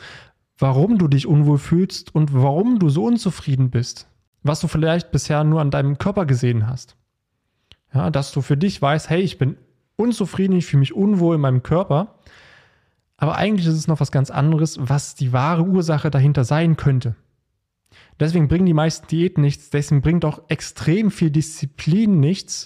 warum 0.58 0.98
du 0.98 1.08
dich 1.08 1.28
unwohl 1.28 1.58
fühlst 1.58 2.16
und 2.16 2.34
warum 2.34 2.80
du 2.80 2.90
so 2.90 3.04
unzufrieden 3.04 3.72
bist, 3.72 4.08
was 4.44 4.62
du 4.62 4.68
vielleicht 4.68 5.12
bisher 5.12 5.44
nur 5.44 5.60
an 5.60 5.72
deinem 5.72 5.98
Körper 5.98 6.26
gesehen 6.26 6.68
hast. 6.68 6.96
Ja, 7.94 8.10
dass 8.10 8.32
du 8.32 8.42
für 8.42 8.58
dich 8.58 8.82
weißt, 8.82 9.10
hey, 9.10 9.22
ich 9.22 9.38
bin 9.38 9.58
unzufrieden, 9.96 10.56
ich 10.56 10.68
fühle 10.68 10.80
mich 10.80 10.96
unwohl 10.96 11.36
in 11.36 11.42
meinem 11.42 11.62
Körper 11.62 12.16
aber 13.22 13.36
eigentlich 13.36 13.68
ist 13.68 13.76
es 13.76 13.88
noch 13.88 14.00
was 14.00 14.12
ganz 14.12 14.32
anderes, 14.32 14.80
was 14.82 15.14
die 15.14 15.32
wahre 15.32 15.62
Ursache 15.62 16.10
dahinter 16.10 16.44
sein 16.44 16.76
könnte. 16.76 17.16
Deswegen 18.20 18.48
bringen 18.48 18.66
die 18.66 18.74
meisten 18.74 19.06
Diäten 19.06 19.44
nichts, 19.44 19.70
deswegen 19.70 20.02
bringt 20.02 20.26
auch 20.26 20.42
extrem 20.48 21.12
viel 21.12 21.30
Disziplin 21.30 22.20
nichts, 22.20 22.66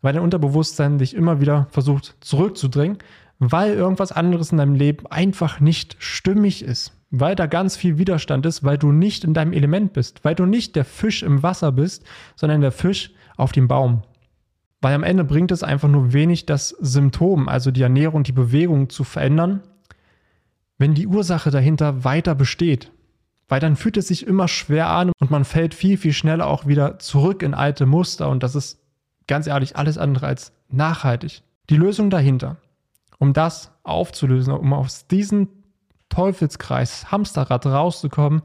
weil 0.00 0.14
dein 0.14 0.22
Unterbewusstsein 0.22 0.96
dich 0.96 1.14
immer 1.14 1.42
wieder 1.42 1.66
versucht 1.72 2.16
zurückzudrängen, 2.20 2.96
weil 3.38 3.74
irgendwas 3.74 4.12
anderes 4.12 4.50
in 4.50 4.56
deinem 4.56 4.76
Leben 4.76 5.06
einfach 5.08 5.60
nicht 5.60 5.96
stimmig 5.98 6.64
ist, 6.64 6.92
weil 7.10 7.36
da 7.36 7.44
ganz 7.44 7.76
viel 7.76 7.98
Widerstand 7.98 8.46
ist, 8.46 8.64
weil 8.64 8.78
du 8.78 8.92
nicht 8.92 9.24
in 9.24 9.34
deinem 9.34 9.52
Element 9.52 9.92
bist, 9.92 10.24
weil 10.24 10.34
du 10.34 10.46
nicht 10.46 10.74
der 10.74 10.86
Fisch 10.86 11.22
im 11.22 11.42
Wasser 11.42 11.70
bist, 11.70 12.02
sondern 12.34 12.62
der 12.62 12.72
Fisch 12.72 13.12
auf 13.36 13.52
dem 13.52 13.68
Baum. 13.68 14.04
Weil 14.80 14.94
am 14.94 15.02
Ende 15.02 15.24
bringt 15.24 15.52
es 15.52 15.62
einfach 15.62 15.88
nur 15.88 16.12
wenig, 16.12 16.46
das 16.46 16.68
Symptom, 16.68 17.48
also 17.48 17.70
die 17.70 17.82
Ernährung, 17.82 18.22
die 18.22 18.32
Bewegung 18.32 18.90
zu 18.90 19.04
verändern, 19.04 19.62
wenn 20.78 20.94
die 20.94 21.06
Ursache 21.06 21.50
dahinter 21.50 22.04
weiter 22.04 22.34
besteht. 22.34 22.92
Weil 23.48 23.60
dann 23.60 23.76
fühlt 23.76 23.96
es 23.96 24.08
sich 24.08 24.26
immer 24.26 24.48
schwer 24.48 24.88
an 24.88 25.12
und 25.20 25.30
man 25.30 25.44
fällt 25.44 25.72
viel, 25.72 25.96
viel 25.96 26.12
schneller 26.12 26.46
auch 26.46 26.66
wieder 26.66 26.98
zurück 26.98 27.42
in 27.42 27.54
alte 27.54 27.86
Muster 27.86 28.28
und 28.28 28.42
das 28.42 28.54
ist 28.54 28.80
ganz 29.26 29.46
ehrlich 29.46 29.76
alles 29.76 29.98
andere 29.98 30.26
als 30.26 30.52
nachhaltig. 30.68 31.42
Die 31.70 31.76
Lösung 31.76 32.10
dahinter, 32.10 32.56
um 33.18 33.32
das 33.32 33.72
aufzulösen, 33.82 34.52
um 34.52 34.72
aus 34.72 35.06
diesem 35.06 35.48
Teufelskreis, 36.08 37.10
Hamsterrad 37.10 37.66
rauszukommen, 37.66 38.42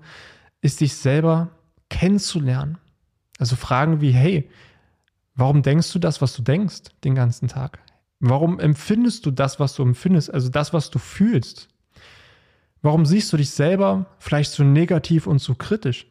ist 0.62 0.82
dich 0.82 0.96
selber 0.96 1.50
kennenzulernen. 1.90 2.78
Also 3.38 3.56
Fragen 3.56 4.02
wie, 4.02 4.12
hey, 4.12 4.50
Warum 5.42 5.64
denkst 5.64 5.92
du 5.92 5.98
das, 5.98 6.22
was 6.22 6.36
du 6.36 6.44
denkst, 6.44 6.92
den 7.04 7.16
ganzen 7.16 7.48
Tag? 7.48 7.80
Warum 8.20 8.60
empfindest 8.60 9.26
du 9.26 9.32
das, 9.32 9.60
was 9.60 9.74
du 9.74 9.82
empfindest, 9.82 10.32
also 10.32 10.50
das, 10.50 10.72
was 10.72 10.92
du 10.92 11.00
fühlst? 11.00 11.68
Warum 12.84 13.08
siehst 13.08 13.34
du 13.34 13.38
dich 13.38 13.50
selber 13.50 14.06
vielleicht 14.20 14.52
so 14.52 14.64
negativ 14.64 15.26
und 15.26 15.40
so 15.40 15.56
kritisch? 15.56 16.06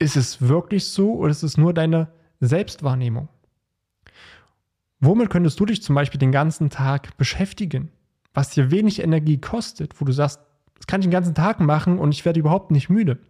Ist 0.00 0.16
es 0.16 0.42
wirklich 0.42 0.86
so 0.86 1.14
oder 1.14 1.30
ist 1.30 1.44
es 1.44 1.56
nur 1.56 1.72
deine 1.72 2.08
Selbstwahrnehmung? 2.40 3.28
Womit 4.98 5.30
könntest 5.30 5.60
du 5.60 5.64
dich 5.64 5.80
zum 5.80 5.94
Beispiel 5.94 6.18
den 6.18 6.32
ganzen 6.32 6.68
Tag 6.68 7.16
beschäftigen, 7.16 7.92
was 8.34 8.50
dir 8.50 8.72
wenig 8.72 9.00
Energie 9.00 9.40
kostet, 9.40 10.00
wo 10.00 10.04
du 10.04 10.10
sagst, 10.10 10.40
das 10.74 10.88
kann 10.88 11.00
ich 11.00 11.06
den 11.06 11.12
ganzen 11.12 11.36
Tag 11.36 11.60
machen 11.60 12.00
und 12.00 12.10
ich 12.10 12.24
werde 12.24 12.40
überhaupt 12.40 12.72
nicht 12.72 12.90
müde? 12.90 13.20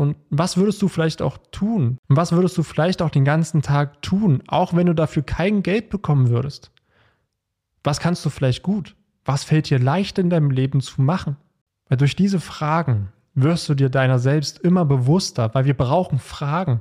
Und 0.00 0.16
was 0.30 0.56
würdest 0.56 0.80
du 0.80 0.88
vielleicht 0.88 1.20
auch 1.20 1.36
tun? 1.52 1.98
Und 2.08 2.16
was 2.16 2.32
würdest 2.32 2.56
du 2.56 2.62
vielleicht 2.62 3.02
auch 3.02 3.10
den 3.10 3.26
ganzen 3.26 3.60
Tag 3.60 4.00
tun, 4.00 4.42
auch 4.46 4.72
wenn 4.72 4.86
du 4.86 4.94
dafür 4.94 5.22
kein 5.22 5.62
Geld 5.62 5.90
bekommen 5.90 6.30
würdest? 6.30 6.72
Was 7.84 8.00
kannst 8.00 8.24
du 8.24 8.30
vielleicht 8.30 8.62
gut? 8.62 8.96
Was 9.26 9.44
fällt 9.44 9.68
dir 9.68 9.78
leicht 9.78 10.18
in 10.18 10.30
deinem 10.30 10.50
Leben 10.50 10.80
zu 10.80 11.02
machen? 11.02 11.36
Weil 11.86 11.98
durch 11.98 12.16
diese 12.16 12.40
Fragen 12.40 13.12
wirst 13.34 13.68
du 13.68 13.74
dir 13.74 13.90
deiner 13.90 14.18
selbst 14.18 14.60
immer 14.60 14.86
bewusster, 14.86 15.50
weil 15.52 15.66
wir 15.66 15.76
brauchen 15.76 16.18
Fragen, 16.18 16.80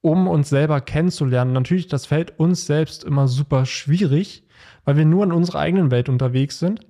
um 0.00 0.28
uns 0.28 0.48
selber 0.48 0.80
kennenzulernen. 0.80 1.52
Natürlich, 1.52 1.88
das 1.88 2.06
fällt 2.06 2.38
uns 2.38 2.66
selbst 2.66 3.02
immer 3.02 3.26
super 3.26 3.66
schwierig, 3.66 4.44
weil 4.84 4.96
wir 4.96 5.06
nur 5.06 5.24
in 5.24 5.32
unserer 5.32 5.58
eigenen 5.58 5.90
Welt 5.90 6.08
unterwegs 6.08 6.60
sind. 6.60 6.86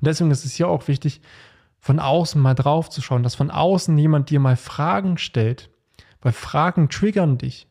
Deswegen 0.00 0.30
ist 0.30 0.44
es 0.44 0.54
hier 0.54 0.68
auch 0.68 0.86
wichtig, 0.86 1.22
von 1.80 1.98
außen 1.98 2.40
mal 2.40 2.54
drauf 2.54 2.90
zu 2.90 3.00
schauen, 3.00 3.22
dass 3.22 3.34
von 3.34 3.50
außen 3.50 3.96
jemand 3.96 4.30
dir 4.30 4.38
mal 4.38 4.56
Fragen 4.56 5.18
stellt, 5.18 5.70
weil 6.20 6.32
Fragen 6.32 6.88
triggern 6.90 7.38
dich. 7.38 7.66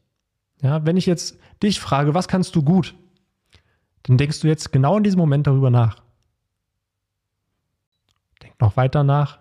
Ja, 0.62 0.86
wenn 0.86 0.98
ich 0.98 1.06
jetzt 1.06 1.38
dich 1.62 1.80
frage, 1.80 2.14
was 2.14 2.28
kannst 2.28 2.56
du 2.56 2.64
gut, 2.64 2.96
dann 4.04 4.18
denkst 4.18 4.40
du 4.42 4.48
jetzt 4.48 4.72
genau 4.72 4.98
in 4.98 5.04
diesem 5.04 5.20
Moment 5.20 5.48
darüber 5.48 5.70
nach. 5.70 6.04
Denk 8.42 8.60
noch 8.60 8.76
weiter 8.76 9.04
nach. 9.04 9.40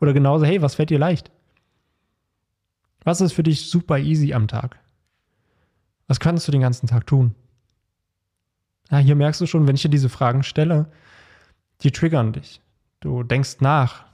Oder 0.00 0.12
genauso, 0.12 0.44
hey, 0.44 0.62
was 0.62 0.76
fällt 0.76 0.90
dir 0.90 0.98
leicht? 0.98 1.32
Was 3.02 3.20
ist 3.20 3.32
für 3.32 3.42
dich 3.42 3.68
super 3.68 3.98
easy 3.98 4.32
am 4.32 4.46
Tag? 4.48 4.78
Was 6.06 6.20
kannst 6.20 6.46
du 6.46 6.52
den 6.52 6.60
ganzen 6.60 6.86
Tag 6.86 7.06
tun? 7.06 7.34
Ja, 8.90 8.98
hier 8.98 9.16
merkst 9.16 9.40
du 9.40 9.46
schon, 9.46 9.66
wenn 9.66 9.74
ich 9.74 9.82
dir 9.82 9.90
diese 9.90 10.08
Fragen 10.08 10.42
stelle, 10.42 10.90
die 11.82 11.92
triggern 11.92 12.32
dich. 12.32 12.60
Du 13.00 13.22
denkst 13.22 13.56
nach. 13.60 14.04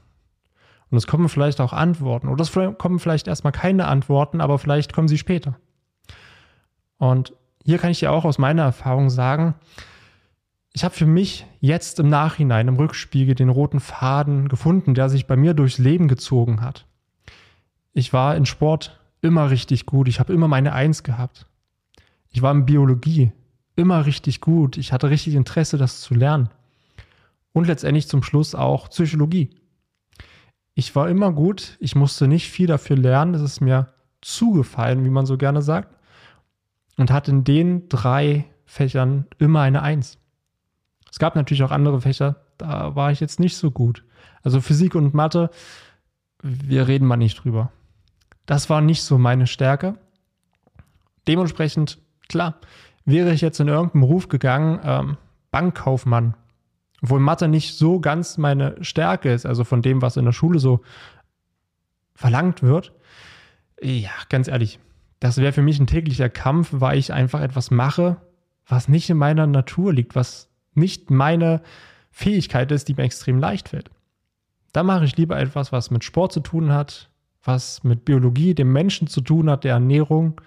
Und 0.90 0.98
es 0.98 1.06
kommen 1.06 1.28
vielleicht 1.28 1.60
auch 1.60 1.72
Antworten. 1.72 2.28
Oder 2.28 2.42
es 2.42 2.52
kommen 2.52 2.98
vielleicht 2.98 3.26
erstmal 3.26 3.52
keine 3.52 3.86
Antworten, 3.88 4.40
aber 4.40 4.58
vielleicht 4.58 4.92
kommen 4.92 5.08
sie 5.08 5.18
später. 5.18 5.56
Und 6.98 7.32
hier 7.64 7.78
kann 7.78 7.90
ich 7.90 8.00
dir 8.00 8.12
auch 8.12 8.24
aus 8.24 8.38
meiner 8.38 8.62
Erfahrung 8.62 9.10
sagen, 9.10 9.54
Ich 10.76 10.82
habe 10.82 10.94
für 10.94 11.06
mich 11.06 11.46
jetzt 11.60 12.00
im 12.00 12.08
Nachhinein, 12.08 12.66
im 12.66 12.74
Rückspiegel, 12.74 13.36
den 13.36 13.48
roten 13.48 13.78
Faden 13.78 14.48
gefunden, 14.48 14.94
der 14.94 15.08
sich 15.08 15.28
bei 15.28 15.36
mir 15.36 15.54
durchs 15.54 15.78
Leben 15.78 16.08
gezogen 16.08 16.60
hat. 16.60 16.84
Ich 17.92 18.12
war 18.12 18.36
in 18.36 18.44
Sport 18.44 18.98
immer 19.22 19.50
richtig 19.50 19.86
gut. 19.86 20.08
Ich 20.08 20.18
habe 20.18 20.32
immer 20.32 20.48
meine 20.48 20.72
Eins 20.72 21.04
gehabt. 21.04 21.46
Ich 22.30 22.42
war 22.42 22.52
in 22.52 22.66
Biologie 22.66 23.30
immer 23.76 24.04
richtig 24.04 24.40
gut. 24.40 24.76
Ich 24.76 24.92
hatte 24.92 25.10
richtig 25.10 25.36
Interesse, 25.36 25.78
das 25.78 26.00
zu 26.00 26.12
lernen. 26.12 26.48
Und 27.54 27.68
letztendlich 27.68 28.08
zum 28.08 28.22
Schluss 28.22 28.54
auch 28.54 28.90
Psychologie. 28.90 29.56
Ich 30.74 30.94
war 30.94 31.08
immer 31.08 31.32
gut. 31.32 31.78
Ich 31.80 31.94
musste 31.94 32.28
nicht 32.28 32.50
viel 32.50 32.66
dafür 32.66 32.96
lernen. 32.96 33.32
Es 33.32 33.40
ist 33.40 33.62
mir 33.62 33.94
zugefallen, 34.20 35.04
wie 35.04 35.10
man 35.10 35.24
so 35.24 35.38
gerne 35.38 35.62
sagt. 35.62 35.96
Und 36.98 37.10
hatte 37.10 37.30
in 37.30 37.44
den 37.44 37.88
drei 37.88 38.44
Fächern 38.66 39.26
immer 39.38 39.62
eine 39.62 39.82
Eins. 39.82 40.18
Es 41.10 41.20
gab 41.20 41.36
natürlich 41.36 41.62
auch 41.62 41.70
andere 41.70 42.00
Fächer, 42.00 42.44
da 42.58 42.96
war 42.96 43.12
ich 43.12 43.20
jetzt 43.20 43.38
nicht 43.38 43.56
so 43.56 43.70
gut. 43.70 44.04
Also 44.42 44.60
Physik 44.60 44.96
und 44.96 45.14
Mathe, 45.14 45.48
wir 46.42 46.88
reden 46.88 47.06
mal 47.06 47.16
nicht 47.16 47.44
drüber. 47.44 47.70
Das 48.46 48.68
war 48.68 48.80
nicht 48.80 49.02
so 49.02 49.16
meine 49.16 49.46
Stärke. 49.46 49.96
Dementsprechend, 51.28 51.98
klar, 52.28 52.56
wäre 53.04 53.32
ich 53.32 53.40
jetzt 53.40 53.60
in 53.60 53.68
irgendeinen 53.68 54.02
Beruf 54.02 54.28
gegangen, 54.28 54.80
ähm, 54.82 55.16
Bankkaufmann, 55.50 56.34
obwohl 57.04 57.20
Mathe 57.20 57.48
nicht 57.48 57.76
so 57.76 58.00
ganz 58.00 58.38
meine 58.38 58.82
Stärke 58.82 59.30
ist, 59.30 59.44
also 59.44 59.62
von 59.64 59.82
dem, 59.82 60.00
was 60.00 60.16
in 60.16 60.24
der 60.24 60.32
Schule 60.32 60.58
so 60.58 60.80
verlangt 62.14 62.62
wird. 62.62 62.94
Ja, 63.78 64.10
ganz 64.30 64.48
ehrlich, 64.48 64.78
das 65.20 65.36
wäre 65.36 65.52
für 65.52 65.60
mich 65.60 65.78
ein 65.78 65.86
täglicher 65.86 66.30
Kampf, 66.30 66.70
weil 66.72 66.96
ich 66.96 67.12
einfach 67.12 67.42
etwas 67.42 67.70
mache, 67.70 68.16
was 68.66 68.88
nicht 68.88 69.10
in 69.10 69.18
meiner 69.18 69.46
Natur 69.46 69.92
liegt, 69.92 70.14
was 70.14 70.48
nicht 70.72 71.10
meine 71.10 71.60
Fähigkeit 72.10 72.72
ist, 72.72 72.88
die 72.88 72.94
mir 72.94 73.02
extrem 73.02 73.38
leicht 73.38 73.68
fällt. 73.68 73.90
Da 74.72 74.82
mache 74.82 75.04
ich 75.04 75.18
lieber 75.18 75.38
etwas, 75.38 75.72
was 75.72 75.90
mit 75.90 76.04
Sport 76.04 76.32
zu 76.32 76.40
tun 76.40 76.72
hat, 76.72 77.10
was 77.42 77.84
mit 77.84 78.06
Biologie, 78.06 78.54
dem 78.54 78.72
Menschen 78.72 79.08
zu 79.08 79.20
tun 79.20 79.50
hat, 79.50 79.64
der 79.64 79.74
Ernährung 79.74 80.40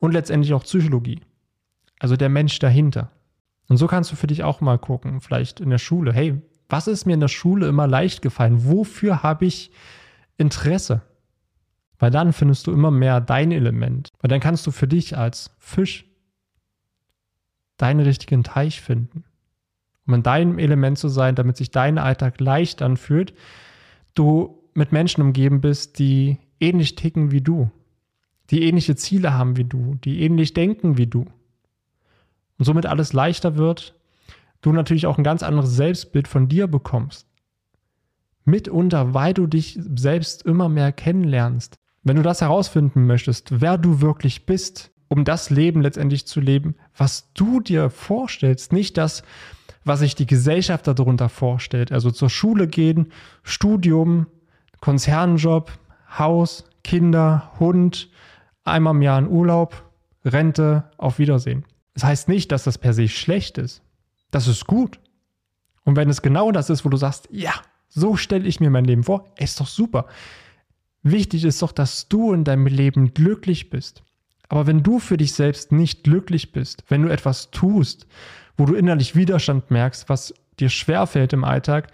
und 0.00 0.10
letztendlich 0.10 0.52
auch 0.52 0.64
Psychologie. 0.64 1.20
Also 2.00 2.16
der 2.16 2.28
Mensch 2.28 2.58
dahinter. 2.58 3.12
Und 3.68 3.76
so 3.76 3.86
kannst 3.86 4.12
du 4.12 4.16
für 4.16 4.26
dich 4.26 4.42
auch 4.42 4.60
mal 4.60 4.78
gucken, 4.78 5.20
vielleicht 5.20 5.60
in 5.60 5.70
der 5.70 5.78
Schule. 5.78 6.12
Hey, 6.12 6.40
was 6.68 6.86
ist 6.86 7.06
mir 7.06 7.14
in 7.14 7.20
der 7.20 7.28
Schule 7.28 7.68
immer 7.68 7.86
leicht 7.86 8.22
gefallen? 8.22 8.64
Wofür 8.66 9.22
habe 9.22 9.44
ich 9.44 9.70
Interesse? 10.36 11.02
Weil 11.98 12.10
dann 12.10 12.32
findest 12.32 12.66
du 12.66 12.72
immer 12.72 12.90
mehr 12.90 13.20
dein 13.20 13.52
Element. 13.52 14.10
Weil 14.20 14.28
dann 14.28 14.40
kannst 14.40 14.66
du 14.66 14.70
für 14.70 14.88
dich 14.88 15.16
als 15.16 15.54
Fisch 15.58 16.06
deinen 17.76 18.00
richtigen 18.00 18.42
Teich 18.42 18.80
finden. 18.80 19.24
Um 20.06 20.14
in 20.14 20.22
deinem 20.22 20.58
Element 20.58 20.98
zu 20.98 21.08
sein, 21.08 21.34
damit 21.34 21.56
sich 21.56 21.70
dein 21.70 21.98
Alltag 21.98 22.40
leicht 22.40 22.82
anfühlt, 22.82 23.34
du 24.14 24.68
mit 24.74 24.92
Menschen 24.92 25.22
umgeben 25.22 25.60
bist, 25.60 25.98
die 25.98 26.38
ähnlich 26.58 26.96
ticken 26.96 27.30
wie 27.30 27.40
du, 27.40 27.70
die 28.50 28.64
ähnliche 28.64 28.96
Ziele 28.96 29.34
haben 29.34 29.56
wie 29.56 29.64
du, 29.64 29.94
die 29.96 30.22
ähnlich 30.22 30.54
denken 30.54 30.98
wie 30.98 31.06
du 31.06 31.26
und 32.62 32.66
somit 32.66 32.86
alles 32.86 33.12
leichter 33.12 33.56
wird, 33.56 33.92
du 34.60 34.70
natürlich 34.70 35.08
auch 35.08 35.18
ein 35.18 35.24
ganz 35.24 35.42
anderes 35.42 35.74
Selbstbild 35.74 36.28
von 36.28 36.46
dir 36.46 36.68
bekommst. 36.68 37.26
Mitunter, 38.44 39.14
weil 39.14 39.34
du 39.34 39.48
dich 39.48 39.80
selbst 39.96 40.44
immer 40.44 40.68
mehr 40.68 40.92
kennenlernst. 40.92 41.74
Wenn 42.04 42.14
du 42.14 42.22
das 42.22 42.40
herausfinden 42.40 43.04
möchtest, 43.04 43.60
wer 43.60 43.78
du 43.78 44.00
wirklich 44.00 44.46
bist, 44.46 44.92
um 45.08 45.24
das 45.24 45.50
Leben 45.50 45.82
letztendlich 45.82 46.24
zu 46.24 46.38
leben, 46.38 46.76
was 46.96 47.32
du 47.34 47.58
dir 47.58 47.90
vorstellst, 47.90 48.72
nicht 48.72 48.96
das, 48.96 49.24
was 49.84 49.98
sich 49.98 50.14
die 50.14 50.26
Gesellschaft 50.26 50.86
darunter 50.86 51.28
vorstellt. 51.28 51.90
Also 51.90 52.12
zur 52.12 52.30
Schule 52.30 52.68
gehen, 52.68 53.10
Studium, 53.42 54.28
Konzernjob, 54.80 55.72
Haus, 56.16 56.62
Kinder, 56.84 57.50
Hund, 57.58 58.08
einmal 58.62 58.94
im 58.94 59.02
Jahr 59.02 59.18
in 59.18 59.26
Urlaub, 59.26 59.82
Rente, 60.24 60.84
auf 60.96 61.18
Wiedersehen. 61.18 61.64
Das 61.94 62.04
heißt 62.04 62.28
nicht, 62.28 62.52
dass 62.52 62.64
das 62.64 62.78
per 62.78 62.94
se 62.94 63.08
schlecht 63.08 63.58
ist. 63.58 63.82
Das 64.30 64.48
ist 64.48 64.66
gut. 64.66 64.98
Und 65.84 65.96
wenn 65.96 66.08
es 66.08 66.22
genau 66.22 66.52
das 66.52 66.70
ist, 66.70 66.84
wo 66.84 66.88
du 66.88 66.96
sagst, 66.96 67.28
ja, 67.30 67.52
so 67.88 68.16
stelle 68.16 68.46
ich 68.46 68.60
mir 68.60 68.70
mein 68.70 68.84
Leben 68.84 69.04
vor, 69.04 69.32
ist 69.36 69.60
doch 69.60 69.66
super. 69.66 70.06
Wichtig 71.02 71.44
ist 71.44 71.60
doch, 71.60 71.72
dass 71.72 72.08
du 72.08 72.32
in 72.32 72.44
deinem 72.44 72.66
Leben 72.66 73.12
glücklich 73.12 73.70
bist. 73.70 74.02
Aber 74.48 74.66
wenn 74.66 74.82
du 74.82 74.98
für 74.98 75.16
dich 75.16 75.34
selbst 75.34 75.72
nicht 75.72 76.04
glücklich 76.04 76.52
bist, 76.52 76.84
wenn 76.88 77.02
du 77.02 77.08
etwas 77.08 77.50
tust, 77.50 78.06
wo 78.56 78.66
du 78.66 78.74
innerlich 78.74 79.16
Widerstand 79.16 79.70
merkst, 79.70 80.08
was 80.08 80.34
dir 80.60 80.68
schwerfällt 80.68 81.32
im 81.32 81.44
Alltag, 81.44 81.88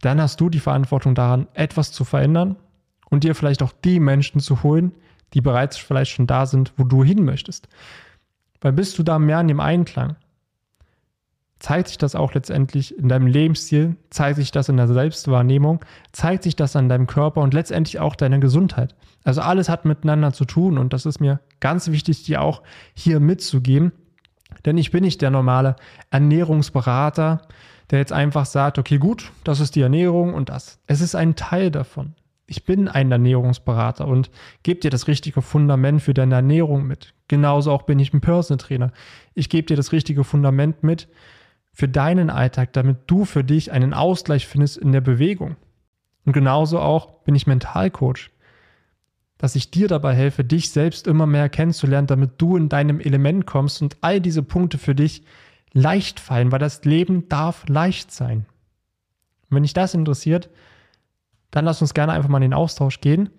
dann 0.00 0.20
hast 0.20 0.40
du 0.40 0.50
die 0.50 0.60
Verantwortung 0.60 1.14
daran, 1.14 1.48
etwas 1.54 1.92
zu 1.92 2.04
verändern 2.04 2.56
und 3.10 3.24
dir 3.24 3.34
vielleicht 3.34 3.62
auch 3.62 3.72
die 3.84 4.00
Menschen 4.00 4.40
zu 4.40 4.62
holen, 4.62 4.92
die 5.34 5.40
bereits 5.40 5.76
vielleicht 5.76 6.12
schon 6.12 6.26
da 6.26 6.46
sind, 6.46 6.72
wo 6.76 6.84
du 6.84 7.02
hin 7.04 7.24
möchtest. 7.24 7.68
Weil 8.60 8.72
bist 8.72 8.98
du 8.98 9.02
da 9.02 9.18
mehr 9.18 9.40
in 9.40 9.48
dem 9.48 9.60
Einklang, 9.60 10.16
zeigt 11.58 11.88
sich 11.88 11.98
das 11.98 12.14
auch 12.14 12.34
letztendlich 12.34 12.96
in 12.96 13.08
deinem 13.08 13.26
Lebensstil, 13.26 13.96
zeigt 14.10 14.36
sich 14.36 14.52
das 14.52 14.68
in 14.68 14.76
der 14.76 14.88
Selbstwahrnehmung, 14.88 15.84
zeigt 16.12 16.44
sich 16.44 16.56
das 16.56 16.76
an 16.76 16.88
deinem 16.88 17.06
Körper 17.06 17.40
und 17.40 17.54
letztendlich 17.54 17.98
auch 17.98 18.14
deiner 18.14 18.38
Gesundheit. 18.38 18.94
Also 19.24 19.40
alles 19.40 19.68
hat 19.68 19.84
miteinander 19.84 20.32
zu 20.32 20.44
tun 20.44 20.78
und 20.78 20.92
das 20.92 21.06
ist 21.06 21.20
mir 21.20 21.40
ganz 21.60 21.90
wichtig, 21.90 22.24
dir 22.24 22.42
auch 22.42 22.62
hier 22.94 23.20
mitzugeben. 23.20 23.92
Denn 24.64 24.78
ich 24.78 24.90
bin 24.90 25.04
nicht 25.04 25.20
der 25.20 25.30
normale 25.30 25.76
Ernährungsberater, 26.10 27.42
der 27.90 27.98
jetzt 27.98 28.12
einfach 28.12 28.46
sagt, 28.46 28.78
okay, 28.78 28.98
gut, 28.98 29.32
das 29.44 29.60
ist 29.60 29.74
die 29.74 29.82
Ernährung 29.82 30.34
und 30.34 30.48
das. 30.48 30.78
Es 30.86 31.00
ist 31.00 31.14
ein 31.14 31.36
Teil 31.36 31.70
davon 31.70 32.14
ich 32.48 32.64
bin 32.64 32.88
ein 32.88 33.12
Ernährungsberater 33.12 34.08
und 34.08 34.30
gebe 34.62 34.80
dir 34.80 34.90
das 34.90 35.06
richtige 35.06 35.42
Fundament 35.42 36.00
für 36.00 36.14
deine 36.14 36.36
Ernährung 36.36 36.86
mit. 36.86 37.12
Genauso 37.28 37.70
auch 37.70 37.82
bin 37.82 37.98
ich 37.98 38.14
ein 38.14 38.22
Personal 38.22 38.56
Trainer. 38.58 38.90
Ich 39.34 39.50
gebe 39.50 39.66
dir 39.66 39.76
das 39.76 39.92
richtige 39.92 40.24
Fundament 40.24 40.82
mit 40.82 41.08
für 41.74 41.88
deinen 41.88 42.30
Alltag, 42.30 42.72
damit 42.72 43.00
du 43.06 43.26
für 43.26 43.44
dich 43.44 43.70
einen 43.70 43.92
Ausgleich 43.92 44.46
findest 44.46 44.78
in 44.78 44.92
der 44.92 45.02
Bewegung. 45.02 45.56
Und 46.24 46.32
genauso 46.32 46.80
auch 46.80 47.22
bin 47.22 47.34
ich 47.34 47.46
Mentalcoach, 47.46 48.30
dass 49.36 49.54
ich 49.54 49.70
dir 49.70 49.86
dabei 49.86 50.14
helfe, 50.14 50.42
dich 50.42 50.70
selbst 50.70 51.06
immer 51.06 51.26
mehr 51.26 51.50
kennenzulernen, 51.50 52.06
damit 52.06 52.32
du 52.38 52.56
in 52.56 52.70
deinem 52.70 52.98
Element 52.98 53.44
kommst 53.46 53.82
und 53.82 53.98
all 54.00 54.22
diese 54.22 54.42
Punkte 54.42 54.78
für 54.78 54.94
dich 54.94 55.22
leicht 55.74 56.18
fallen, 56.18 56.50
weil 56.50 56.58
das 56.58 56.82
Leben 56.86 57.28
darf 57.28 57.68
leicht 57.68 58.10
sein. 58.10 58.46
Und 59.50 59.56
wenn 59.56 59.62
dich 59.64 59.74
das 59.74 59.92
interessiert, 59.92 60.48
dann 61.50 61.64
lass 61.64 61.80
uns 61.80 61.94
gerne 61.94 62.12
einfach 62.12 62.28
mal 62.28 62.38
in 62.38 62.50
den 62.50 62.54
Austausch 62.54 63.00
gehen. 63.00 63.30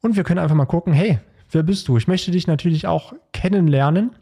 Und 0.00 0.16
wir 0.16 0.24
können 0.24 0.38
einfach 0.38 0.56
mal 0.56 0.66
gucken, 0.66 0.92
hey, 0.92 1.18
wer 1.50 1.62
bist 1.62 1.88
du? 1.88 1.96
Ich 1.96 2.08
möchte 2.08 2.30
dich 2.30 2.46
natürlich 2.46 2.86
auch 2.86 3.12
kennenlernen, 3.32 4.14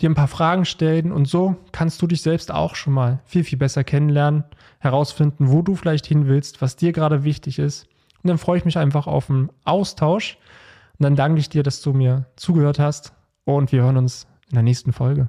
dir 0.00 0.10
ein 0.10 0.14
paar 0.14 0.28
Fragen 0.28 0.64
stellen 0.64 1.12
und 1.12 1.26
so 1.26 1.56
kannst 1.72 2.02
du 2.02 2.06
dich 2.06 2.22
selbst 2.22 2.52
auch 2.52 2.74
schon 2.74 2.92
mal 2.92 3.20
viel, 3.24 3.44
viel 3.44 3.58
besser 3.58 3.84
kennenlernen, 3.84 4.44
herausfinden, 4.78 5.50
wo 5.50 5.62
du 5.62 5.76
vielleicht 5.76 6.06
hin 6.06 6.26
willst, 6.26 6.60
was 6.60 6.76
dir 6.76 6.92
gerade 6.92 7.24
wichtig 7.24 7.58
ist. 7.58 7.86
Und 8.22 8.28
dann 8.28 8.38
freue 8.38 8.58
ich 8.58 8.64
mich 8.64 8.78
einfach 8.78 9.06
auf 9.06 9.30
einen 9.30 9.50
Austausch. 9.64 10.38
Und 10.98 11.04
dann 11.04 11.16
danke 11.16 11.40
ich 11.40 11.48
dir, 11.48 11.62
dass 11.62 11.82
du 11.82 11.92
mir 11.92 12.26
zugehört 12.36 12.78
hast 12.78 13.12
und 13.44 13.72
wir 13.72 13.82
hören 13.82 13.96
uns 13.96 14.26
in 14.48 14.54
der 14.54 14.62
nächsten 14.62 14.92
Folge. 14.92 15.28